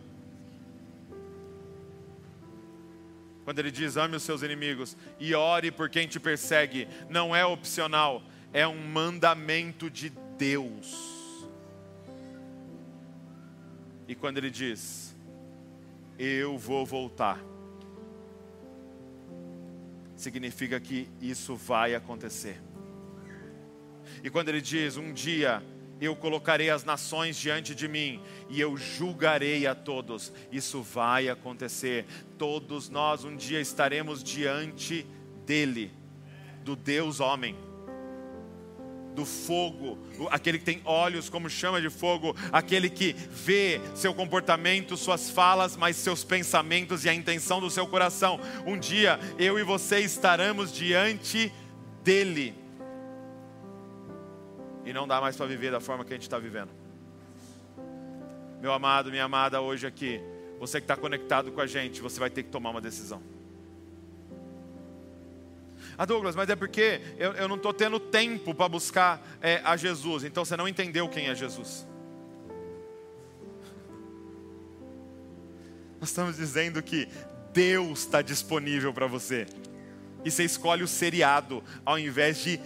[3.44, 7.44] Quando ele diz ame os seus inimigos e ore por quem te persegue, não é
[7.46, 11.14] opcional, é um mandamento de Deus.
[14.08, 15.14] E quando ele diz,
[16.18, 17.40] eu vou voltar,
[20.16, 22.60] significa que isso vai acontecer.
[24.24, 25.62] E quando ele diz, um dia
[26.00, 30.32] eu colocarei as nações diante de mim e eu julgarei a todos.
[30.52, 32.04] Isso vai acontecer.
[32.36, 35.06] Todos nós um dia estaremos diante
[35.46, 35.90] dele,
[36.62, 37.56] do Deus homem,
[39.14, 39.98] do fogo,
[40.30, 45.74] aquele que tem olhos como chama de fogo, aquele que vê seu comportamento, suas falas,
[45.74, 48.38] mas seus pensamentos e a intenção do seu coração.
[48.66, 51.50] Um dia eu e você estaremos diante
[52.04, 52.65] dele
[54.86, 56.70] e não dá mais para viver da forma que a gente está vivendo.
[58.60, 60.20] Meu amado, minha amada, hoje aqui,
[60.60, 63.20] você que está conectado com a gente, você vai ter que tomar uma decisão.
[65.98, 69.76] Ah, Douglas, mas é porque eu, eu não estou tendo tempo para buscar é, a
[69.76, 71.86] Jesus, então você não entendeu quem é Jesus.
[76.00, 77.08] Nós estamos dizendo que
[77.52, 79.46] Deus está disponível para você,
[80.24, 82.60] e você escolhe o seriado ao invés de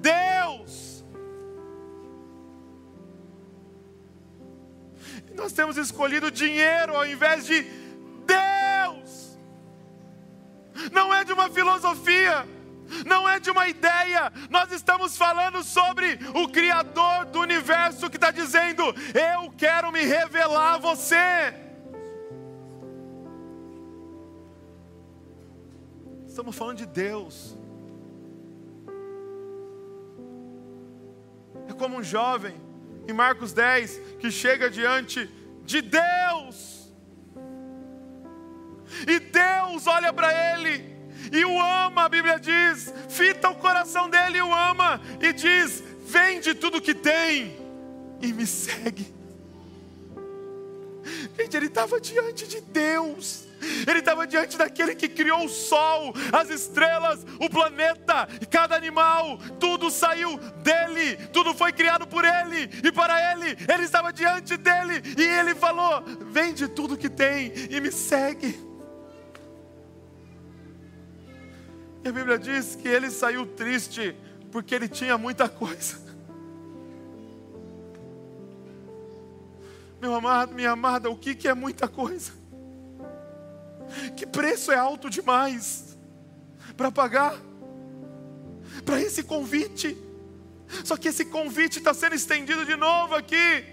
[0.00, 0.91] Deus.
[5.34, 7.62] Nós temos escolhido dinheiro ao invés de
[8.26, 9.38] Deus.
[10.90, 12.46] Não é de uma filosofia,
[13.06, 18.30] não é de uma ideia, nós estamos falando sobre o Criador do universo que está
[18.30, 18.82] dizendo:
[19.14, 21.54] Eu quero me revelar a você.
[26.26, 27.56] Estamos falando de Deus.
[31.68, 32.71] É como um jovem
[33.06, 35.28] em Marcos 10, que chega diante
[35.64, 36.90] de Deus.
[39.06, 40.92] E Deus olha para ele
[41.30, 45.82] e o ama, a Bíblia diz, fita o coração dele e o ama, e diz:
[46.06, 47.56] vende tudo que tem
[48.20, 49.12] e me segue.
[51.38, 53.44] Gente, ele estava diante de Deus,
[53.86, 59.90] ele estava diante daquele que criou o sol, as estrelas, o planeta, cada animal, tudo
[59.90, 65.22] saiu dele, tudo foi criado por ele e para ele, ele estava diante dele e
[65.22, 68.72] ele falou: Vende tudo que tem e me segue.
[72.04, 74.16] E a Bíblia diz que ele saiu triste
[74.50, 76.02] porque ele tinha muita coisa.
[80.00, 82.41] Meu amado, minha amada, o que, que é muita coisa?
[84.16, 85.96] Que preço é alto demais
[86.76, 87.36] para pagar
[88.84, 89.96] para esse convite?
[90.84, 93.64] Só que esse convite está sendo estendido de novo aqui.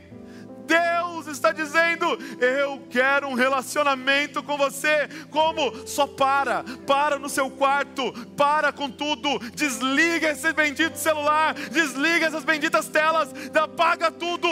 [0.69, 2.05] Deus está dizendo:
[2.39, 5.09] Eu quero um relacionamento com você.
[5.31, 5.87] Como?
[5.87, 12.43] Só para, para no seu quarto, para com tudo, desliga esse bendito celular, desliga essas
[12.43, 14.47] benditas telas, apaga tudo,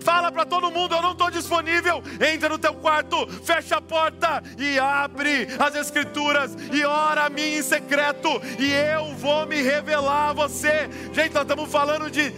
[0.00, 2.02] fala para todo mundo: Eu não estou disponível.
[2.32, 7.56] Entra no teu quarto, fecha a porta e abre as Escrituras e ora a mim
[7.56, 8.28] em secreto,
[8.58, 10.88] e eu vou me revelar a você.
[11.12, 12.30] Gente, nós estamos falando de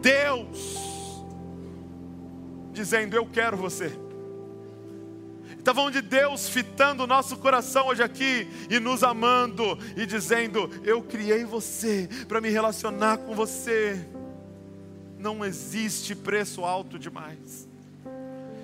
[0.00, 0.86] Deus
[2.72, 4.06] dizendo: Eu quero você.
[5.58, 10.70] Está falando de Deus fitando o nosso coração hoje aqui e nos amando e dizendo:
[10.84, 14.06] Eu criei você para me relacionar com você.
[15.26, 17.66] Não existe preço alto demais.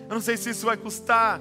[0.09, 1.41] Eu não sei se isso vai custar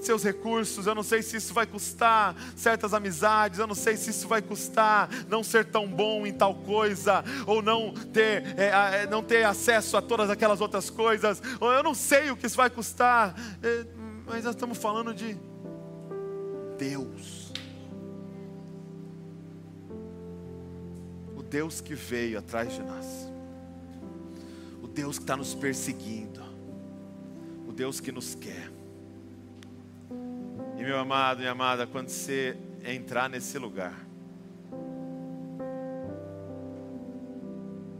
[0.00, 4.08] seus recursos, eu não sei se isso vai custar certas amizades, eu não sei se
[4.08, 9.06] isso vai custar não ser tão bom em tal coisa, ou não ter, é, é,
[9.06, 12.56] não ter acesso a todas aquelas outras coisas, ou eu não sei o que isso
[12.56, 13.84] vai custar, é,
[14.24, 15.36] mas nós estamos falando de
[16.78, 17.52] Deus.
[21.36, 23.29] O Deus que veio atrás de nós,
[25.00, 26.42] Deus que está nos perseguindo,
[27.66, 28.70] o Deus que nos quer.
[30.76, 33.94] E meu amado, minha amada, quando você entrar nesse lugar,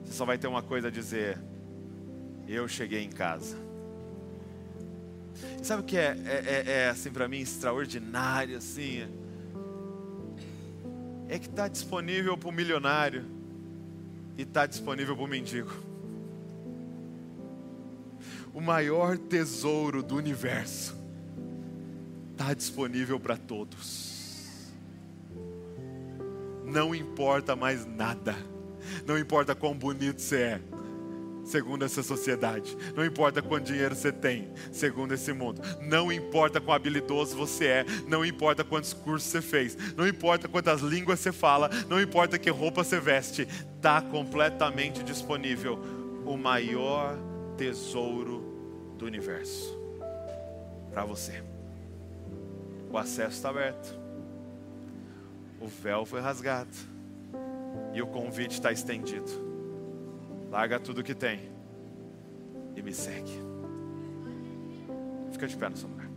[0.04, 1.38] você só vai ter uma coisa a dizer:
[2.46, 3.56] Eu cheguei em casa.
[5.58, 9.08] E sabe o que é, é, é, é assim para mim extraordinário assim?
[11.30, 13.24] É que está disponível para o milionário
[14.36, 15.89] e está disponível para o mendigo.
[18.52, 20.96] O maior tesouro do universo.
[22.32, 24.72] Está disponível para todos.
[26.64, 28.34] Não importa mais nada,
[29.06, 30.60] não importa quão bonito você é,
[31.44, 36.74] segundo essa sociedade, não importa quanto dinheiro você tem, segundo esse mundo, não importa quão
[36.74, 41.68] habilidoso você é, não importa quantos cursos você fez, não importa quantas línguas você fala,
[41.88, 45.78] não importa que roupa você veste, está completamente disponível
[46.24, 47.18] o maior
[47.60, 49.78] tesouro do universo
[50.90, 51.42] para você.
[52.90, 54.00] O acesso está aberto.
[55.60, 56.74] O véu foi rasgado.
[57.92, 59.30] E o convite está estendido.
[60.50, 61.52] Larga tudo que tem
[62.74, 63.38] e me segue.
[65.30, 66.08] Fica de pé no seu lugar.